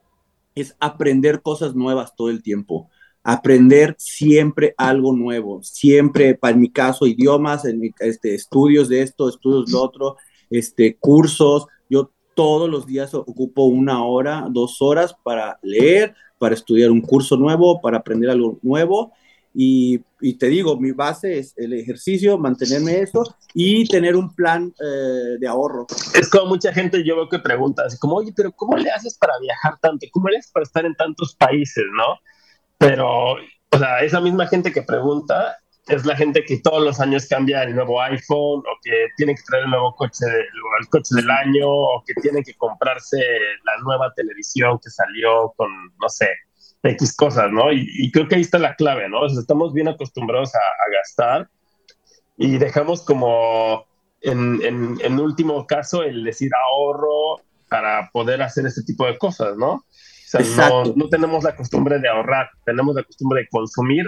[0.56, 2.90] es aprender cosas nuevas todo el tiempo
[3.24, 7.64] aprender siempre algo nuevo, siempre, para mi caso, idiomas,
[8.00, 10.18] este, estudios de esto, estudios de otro,
[10.50, 11.68] este, cursos.
[11.90, 17.38] Yo todos los días ocupo una hora, dos horas para leer, para estudiar un curso
[17.38, 19.14] nuevo, para aprender algo nuevo.
[19.54, 20.00] Y,
[20.40, 25.48] te digo, mi base es el ejercicio, mantenerme eso y tener un plan eh, de
[25.48, 25.88] ahorro.
[26.16, 29.18] Es como mucha gente yo veo que pregunta, así como, oye, pero ¿cómo le haces
[29.18, 30.08] para viajar tanto?
[30.12, 32.18] ¿Cómo le haces para estar en tantos países, no?
[32.82, 35.56] Pero, o sea, esa misma gente que pregunta
[35.88, 39.44] es la gente que todos los años cambia el nuevo iPhone o que tiene que
[39.48, 43.20] traer el nuevo coche, el coche del año o que tiene que comprarse
[43.66, 45.70] la nueva televisión que salió con,
[46.02, 46.30] no sé,
[46.82, 47.72] X cosas, ¿no?
[47.72, 49.22] Y, creo que ahí está la clave, ¿no?
[49.22, 50.60] O sea, estamos bien acostumbrados a,
[50.92, 51.50] gastar
[52.36, 53.86] y dejamos como,
[54.22, 59.56] en, en, en último caso, el decir ahorro para poder hacer este tipo de cosas,
[59.56, 59.86] ¿no?
[60.96, 64.06] No, tenemos la costumbre de ahorrar, tenemos la costumbre de consumir.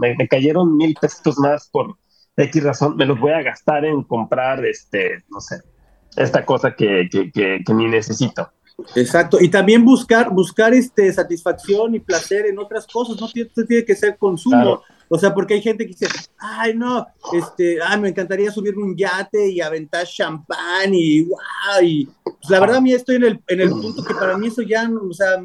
[0.00, 1.96] me, cayeron mil pesos más por
[2.36, 5.60] X razón, me los voy a gastar en comprar, este, no sé,
[6.16, 8.50] esta cosa que, que, que, ni necesito.
[8.96, 13.84] Exacto, y también buscar, buscar este, satisfacción y placer en otras cosas, no tiene, tiene
[13.84, 14.82] que ser consumo.
[15.12, 16.06] O sea, porque hay gente que dice,
[16.38, 22.08] ay, no, este, ay, me encantaría subirme un yate y aventar champán y guau, y
[22.22, 24.62] pues, la verdad a mí estoy en el, en el punto que para mí eso
[24.62, 25.42] ya, o sea,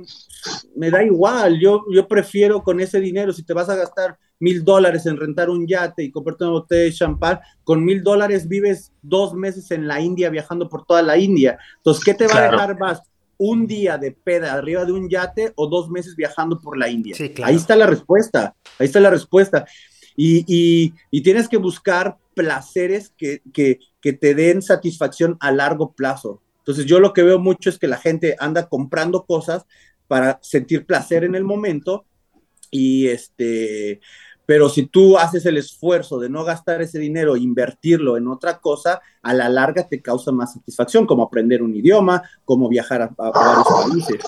[0.75, 4.63] me da igual, yo, yo prefiero con ese dinero, si te vas a gastar mil
[4.63, 8.91] dólares en rentar un yate y comprarte una botella de champán, con mil dólares vives
[9.01, 11.57] dos meses en la India viajando por toda la India.
[11.77, 13.01] Entonces, ¿qué te va a dejar más?
[13.37, 17.15] Un día de peda arriba de un yate o dos meses viajando por la India.
[17.43, 19.65] Ahí está la respuesta, ahí está la respuesta.
[20.15, 23.79] Y, tienes que buscar placeres que, que,
[24.13, 26.41] te den satisfacción a largo plazo.
[26.59, 29.65] Entonces yo lo que veo mucho es que la gente anda comprando cosas
[30.07, 32.05] para sentir placer en el momento
[32.71, 33.99] y este
[34.45, 38.59] pero si tú haces el esfuerzo de no gastar ese dinero e invertirlo en otra
[38.59, 43.09] cosa, a la larga te causa más satisfacción, como aprender un idioma, como viajar a,
[43.17, 44.21] varios países.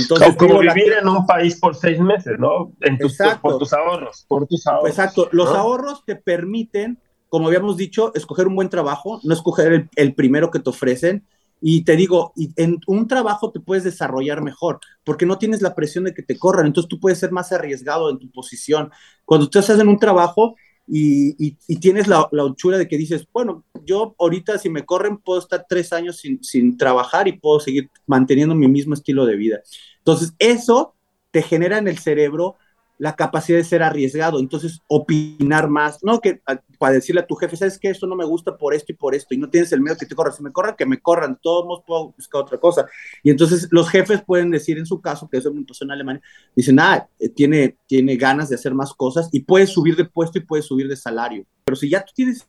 [0.00, 2.72] Entonces, o como vivir en un país por seis meses, ¿no?
[2.80, 4.90] En tus, por tus ahorros, por tus ahorros.
[4.90, 6.98] Exacto, los ahorros te permiten,
[7.28, 11.24] como habíamos dicho, escoger un buen trabajo, no escoger el primero que te ofrecen,
[11.60, 16.04] y te digo, en un trabajo te puedes desarrollar mejor, porque no tienes la presión
[16.04, 18.90] de que te corran, entonces tú puedes ser más arriesgado en tu posición.
[19.24, 22.44] Cuando tú estás en un trabajo y, tienes la, la
[22.78, 26.76] de que dices, bueno, yo ahorita si me corren puedo estar tres años sin, sin
[26.76, 29.60] trabajar y puedo seguir manteniendo mi mismo estilo de vida.
[29.98, 30.94] Entonces, eso
[31.30, 32.56] te genera en el cerebro
[32.98, 36.40] la capacidad de ser arriesgado, entonces opinar más, no que
[36.78, 39.14] para decirle a tu jefe, sabes que esto no me gusta por esto y por
[39.14, 41.38] esto, y no tienes el miedo que te corran, si me corran, que me corran,
[41.42, 42.86] todos puedo buscar otra cosa.
[43.22, 46.22] Y entonces los jefes pueden decir en su caso, que eso me pasó en Alemania,
[46.54, 50.38] dicen, ah, eh, tiene, tiene ganas de hacer más cosas y puedes subir de puesto
[50.38, 51.44] y puedes subir de salario.
[51.64, 52.48] Pero si ya tú tienes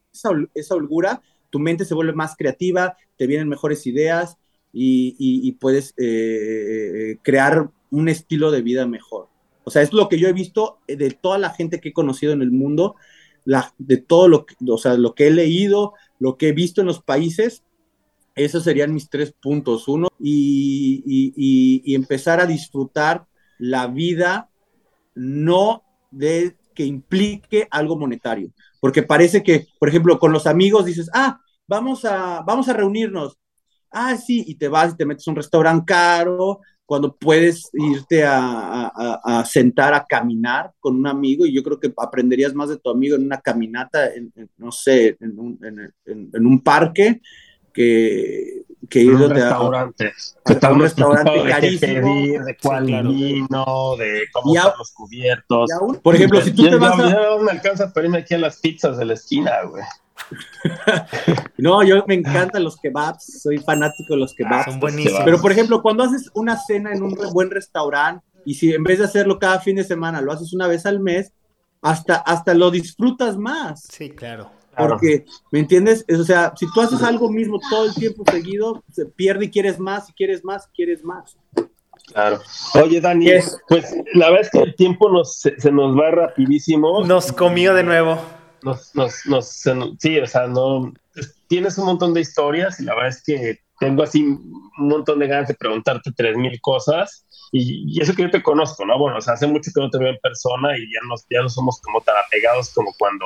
[0.54, 4.38] esa, holgura, tu mente se vuelve más creativa, te vienen mejores ideas
[4.72, 9.28] y, y, puedes eh, eh, crear un estilo de vida mejor.
[9.68, 12.32] O sea, es lo que yo he visto de toda la gente que he conocido
[12.32, 12.96] en el mundo,
[13.44, 16.80] la, de todo lo que, o sea, lo que he leído, lo que he visto
[16.80, 17.64] en los países.
[18.34, 19.90] Esos serían mis tres puntos.
[19.90, 23.26] Uno, y, y, empezar a disfrutar
[23.58, 24.50] la vida
[25.16, 28.54] no de que implique algo monetario.
[28.80, 33.38] Porque parece que, por ejemplo, con los amigos dices, ah, vamos a, vamos a reunirnos.
[33.92, 38.24] Ah, sí, y te vas y te metes a un restaurante caro, cuando puedes irte
[38.26, 42.90] a, sentar a caminar con un amigo y yo creo que aprenderías más de tu
[42.90, 45.60] amigo en una caminata, en, no sé, en un,
[46.06, 47.20] en, un, parque
[47.74, 50.14] que, que ir un restaurante.
[50.62, 51.94] A, un restaurante carísimo.
[51.94, 55.70] De pedir, de cuál vino, de cómo están los cubiertos.
[56.02, 57.10] por ejemplo, si tú te vas a...
[57.10, 59.84] Ya me alcanza para irme aquí a las pizzas de la esquina, güey.
[61.58, 64.66] no, yo me encantan los kebabs, soy fanático de los kebabs.
[64.66, 65.22] son buenísimos.
[65.24, 69.00] Pero, por ejemplo, cuando haces una cena en un buen restaurante y si en vez
[69.00, 71.34] de hacerlo cada fin de semana lo haces una vez al mes,
[71.82, 73.84] hasta, hasta lo disfrutas más.
[73.90, 74.52] Sí, claro.
[74.78, 76.06] Porque, ¿me entiendes?
[76.08, 79.80] O sea, si tú haces algo mismo todo el tiempo seguido, se pierde y quieres
[79.80, 81.36] más, y quieres más, y quieres más.
[82.14, 82.40] Claro.
[82.76, 83.28] Oye, Dani,
[83.68, 87.04] pues la verdad es que el tiempo nos, se, nos va rapidísimo.
[87.06, 88.20] Nos comió de nuevo.
[88.64, 89.48] Nos, nos, nos,
[90.00, 90.92] sí, o sea, no,
[91.48, 95.28] tienes un montón de historias y la verdad es que tengo así un montón de
[95.28, 98.98] ganas de preguntarte tres mil cosas y, eso que yo te conozco, ¿no?
[98.98, 101.42] Bueno, o sea, hace mucho que no te veo en persona y ya, nos, ya
[101.42, 103.26] no somos como tan apegados como cuando,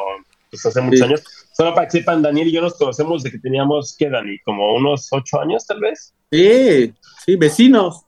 [0.50, 1.24] pues hace muchos años.
[1.54, 4.38] Solo para que sepan, Daniel y yo nos conocemos de que teníamos, ¿qué, Dani?
[4.40, 6.14] Como unos ocho años, tal vez.
[6.32, 6.94] Sí,
[7.26, 8.06] sí, vecinos.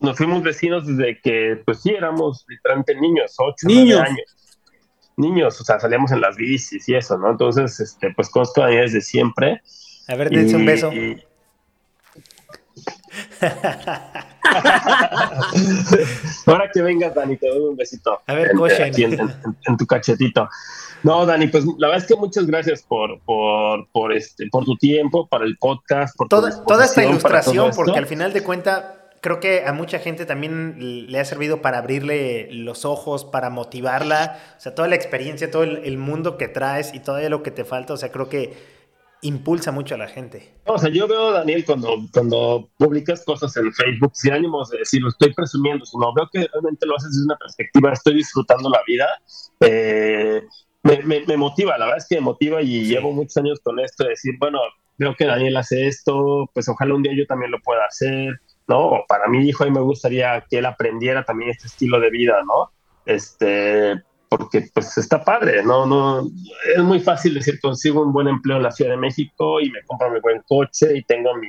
[0.00, 4.00] Nos fuimos vecinos desde que, pues sí, éramos literalmente niños, ocho, niños.
[4.00, 4.39] años.
[5.20, 7.30] Niños, o sea, salíamos en las bicis y eso, ¿no?
[7.30, 9.60] Entonces, este, pues conozco a Daniel desde siempre.
[10.08, 10.90] A ver, dense un beso.
[16.46, 18.20] Ahora que vengas, Dani, te doy un besito.
[18.26, 18.58] A ver, en,
[19.66, 20.48] en, tu cachetito.
[21.02, 24.76] No, Dani, pues la verdad es que muchas gracias por, por, por, este, por tu
[24.76, 28.84] tiempo, para el podcast, por toda, toda esta ilustración, porque al final de cuentas
[29.20, 34.38] creo que a mucha gente también le ha servido para abrirle los ojos, para motivarla,
[34.56, 37.50] o sea, toda la experiencia, todo el, el mundo que traes y todo lo que
[37.50, 38.80] te falta, o sea, creo que
[39.22, 40.50] impulsa mucho a la gente.
[40.64, 45.02] O sea, yo veo, Daniel, cuando, cuando publicas cosas en Facebook, sin ánimos de decir,
[45.02, 48.80] lo estoy presumiendo, sino veo que realmente lo haces desde una perspectiva, estoy disfrutando la
[48.86, 49.06] vida,
[49.60, 50.42] eh,
[50.82, 54.04] me, me, motiva, la verdad es que me motiva y llevo muchos años con esto,
[54.04, 54.58] de decir, bueno,
[54.96, 58.40] veo que Daniel hace esto, pues ojalá un día yo también lo pueda hacer,
[58.70, 59.04] ¿no?
[59.08, 62.70] Para mi hijo, y me gustaría que él aprendiera también este estilo de vida, ¿no?
[63.04, 65.86] Este, porque pues está padre, ¿no?
[65.86, 66.30] no
[66.76, 69.82] Es muy fácil decir, consigo un buen empleo en la Ciudad de México y me
[69.82, 71.48] compro mi buen coche y tengo mi,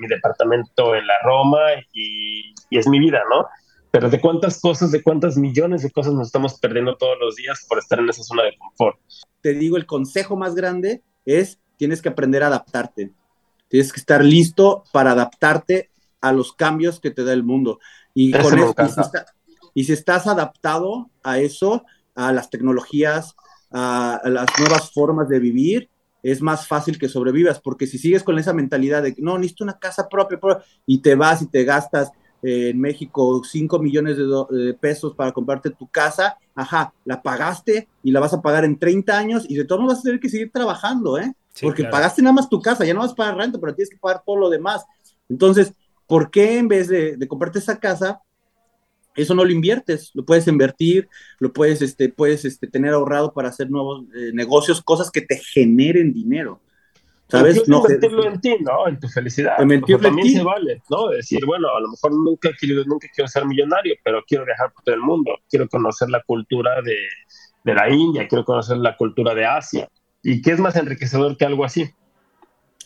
[0.00, 1.58] mi, departamento en la Roma
[1.92, 3.46] y, y, es mi vida, ¿no?
[3.90, 7.66] Pero de cuántas cosas, de cuántas millones de cosas nos estamos perdiendo todos los días
[7.68, 8.98] por estar en esa zona de confort.
[9.40, 13.12] Te digo, el consejo más grande es, tienes que aprender a adaptarte.
[13.68, 15.91] Tienes que estar listo para adaptarte
[16.22, 17.78] a los cambios que te da el mundo.
[18.14, 18.74] Y con eso,
[19.74, 23.34] y si estás adaptado a eso, a las tecnologías,
[23.70, 25.88] a, las nuevas formas de vivir,
[26.22, 29.64] es más fácil que sobrevivas, porque si sigues con esa mentalidad de que no, necesito
[29.64, 30.38] una casa propia,
[30.86, 32.12] y te vas y te gastas
[32.42, 38.12] eh, en México 5 millones de, pesos para comprarte tu casa, ajá, la pagaste y
[38.12, 40.28] la vas a pagar en 30 años y de todos modos vas a tener que
[40.28, 41.34] seguir trabajando, ¿eh?
[41.60, 43.98] porque pagaste nada más tu casa, ya no vas a pagar renta, pero tienes que
[43.98, 44.84] pagar todo lo demás.
[45.28, 45.72] Entonces,
[46.06, 48.20] ¿por qué en vez de, de comprarte esa casa,
[49.14, 53.48] eso no lo inviertes, lo puedes invertir, lo puedes, este, puedes este, tener ahorrado para
[53.48, 56.60] hacer nuevos eh, negocios, cosas que te generen dinero.
[57.28, 57.66] ¿Sabes?
[57.66, 58.86] No, invertirlo en ti, ¿no?
[58.86, 59.56] En tu felicidad.
[59.56, 61.08] también se vale, ¿no?
[61.08, 64.84] Decir, bueno, a lo mejor nunca quiero, nunca quiero ser millonario, pero quiero viajar por
[64.84, 66.96] todo el mundo, quiero conocer la cultura de,
[67.64, 69.88] de la India, quiero conocer la cultura de Asia.
[70.22, 71.90] ¿Y qué es más enriquecedor que algo así?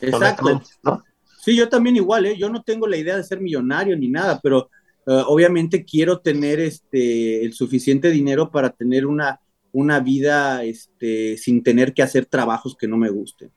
[0.01, 0.63] Exacto.
[0.85, 1.03] ¿no?
[1.47, 2.37] Sí, yo también igual, ¿eh?
[2.37, 4.69] Yo no tengo la idea de ser millonario ni nada, pero
[5.07, 9.39] eh, obviamente quiero tener este, el suficiente dinero para tener una,
[9.71, 13.53] una vida este, sin tener que hacer trabajos que no me gusten.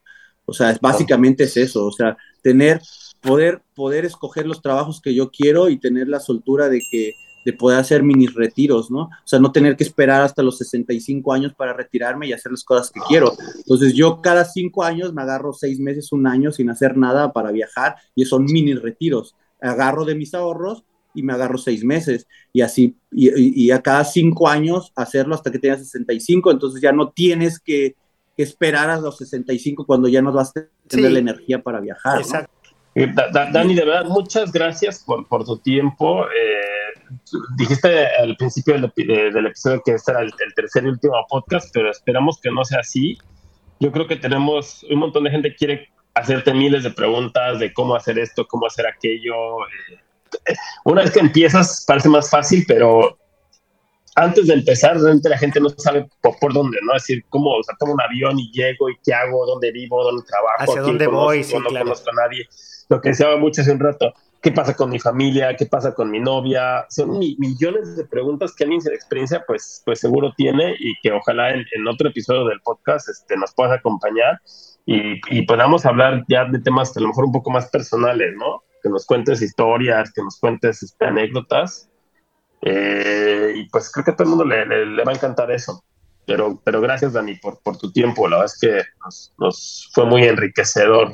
[0.45, 2.79] O sea, básicamente es eso, o sea, tener,
[3.21, 7.13] poder, poder escoger los trabajos que yo quiero y tener la soltura de que
[7.49, 9.01] de poder hacer mini retiros, ¿no?
[9.01, 12.63] O sea, no tener que esperar hasta los 65 años para retirarme y hacer las
[12.63, 13.33] cosas que quiero.
[13.57, 17.51] Entonces, yo cada cinco años me agarro seis meses, un año sin hacer nada para
[17.51, 19.35] viajar y son mini retiros.
[19.61, 20.83] Agarro de mis ahorros
[21.15, 25.57] y me agarro seis meses y así, y, a cada cinco años hacerlo hasta que
[25.57, 27.95] tengas 65, entonces ya no tienes que,
[28.37, 32.19] esperar a los 65 cuando ya no vas a tener la energía para viajar.
[32.19, 32.53] Exacto.
[32.95, 36.23] Eh, Dani, de verdad, muchas gracias por, por tu tiempo.
[36.23, 36.78] Eh,
[37.57, 42.39] dijiste al principio del, episodio que este era el, tercer y último podcast, pero esperamos
[42.41, 43.17] que no sea así.
[43.79, 47.73] Yo creo que tenemos un montón de gente que quiere hacerte miles de preguntas de
[47.73, 49.63] cómo hacer esto, cómo hacer aquello.
[50.45, 50.55] Eh,
[50.85, 53.17] una vez que empiezas parece más fácil, pero
[54.15, 56.95] antes de empezar, realmente la gente no sabe por, dónde, ¿no?
[56.95, 60.03] Es decir, cómo, o sea, tomo un avión y llego y qué hago, dónde vivo,
[60.03, 62.47] dónde trabajo, hacia dónde voy, sí, no conozco a nadie.
[62.89, 64.13] Lo que se habla mucho hace un rato.
[64.41, 66.85] Qué pasa con mi familia, qué pasa con mi novia.
[66.89, 71.51] Son millones de preguntas que alguien sin experiencia pues, pues seguro tiene y que ojalá
[71.51, 74.39] en, otro episodio del podcast este, nos puedas acompañar
[74.85, 78.63] y, y, podamos hablar ya de temas a lo mejor un poco más personales, ¿no?
[78.81, 81.89] Que nos cuentes historias, que nos cuentes este, anécdotas.
[82.61, 85.83] Eh, y pues creo que a todo el mundo le, le, va a encantar eso.
[86.25, 88.27] Pero, pero gracias, Dani, por, por tu tiempo.
[88.27, 91.11] La verdad es que nos, nos fue muy enriquecedor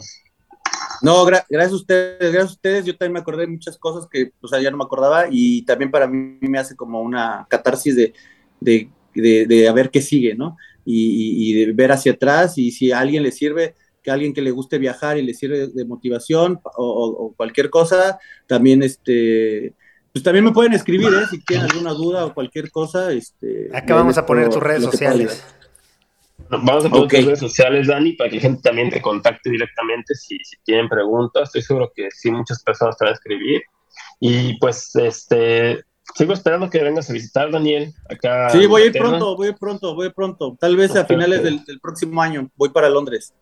[1.01, 2.85] no, gracias a ustedes, gracias a ustedes.
[2.85, 5.63] Yo también me acordé de muchas cosas que o sea, ya no me acordaba y
[5.63, 8.13] también para mí me hace como una catarsis de,
[8.59, 10.57] de, de, a ver qué sigue, ¿no?
[10.83, 14.33] Y, y, de ver hacia atrás y si a alguien le sirve, que a alguien
[14.33, 19.73] que le guste viajar y le sirve de motivación o, cualquier cosa, también este...
[20.13, 21.25] Pues también me pueden escribir, ¿eh?
[21.29, 23.11] Si tienen alguna duda o cualquier cosa.
[23.11, 25.43] Este, Acá vamos a poner tus redes sociales.
[26.49, 30.13] Vamos a poner tus redes sociales, Dani, para que la gente también te contacte directamente
[30.15, 31.49] si, si tienen preguntas.
[31.49, 33.63] Estoy seguro que sí, muchas personas te van a escribir.
[34.19, 35.83] Y pues, este,
[36.13, 38.49] sigo esperando que vengas a visitar, Daniel, acá.
[38.51, 40.57] Sí, voy a ir pronto, voy a ir pronto, voy a ir pronto.
[40.59, 43.33] Tal vez a finales del, próximo año voy para Londres.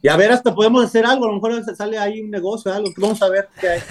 [0.00, 2.90] Y a ver, hasta podemos hacer algo, a lo mejor sale ahí un negocio, algo,
[2.98, 3.80] vamos a ver qué hay.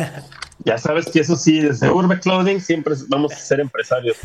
[0.65, 4.17] Ya sabes que eso sí, desde Urbe Clothing siempre vamos a ser empresarios,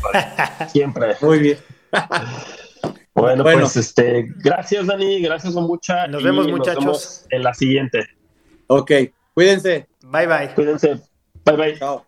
[0.69, 1.15] siempre.
[1.21, 1.57] Muy bien.
[3.15, 6.07] Bueno, pues este, gracias Dani, gracias mucha.
[6.07, 6.83] Nos vemos muchachos.
[6.83, 8.07] Nos vemos en la siguiente.
[8.67, 8.91] Ok,
[9.33, 9.87] cuídense.
[10.01, 10.53] Bye bye.
[10.55, 10.99] Cuídense.
[11.45, 11.77] Bye bye.
[11.77, 12.05] Chao.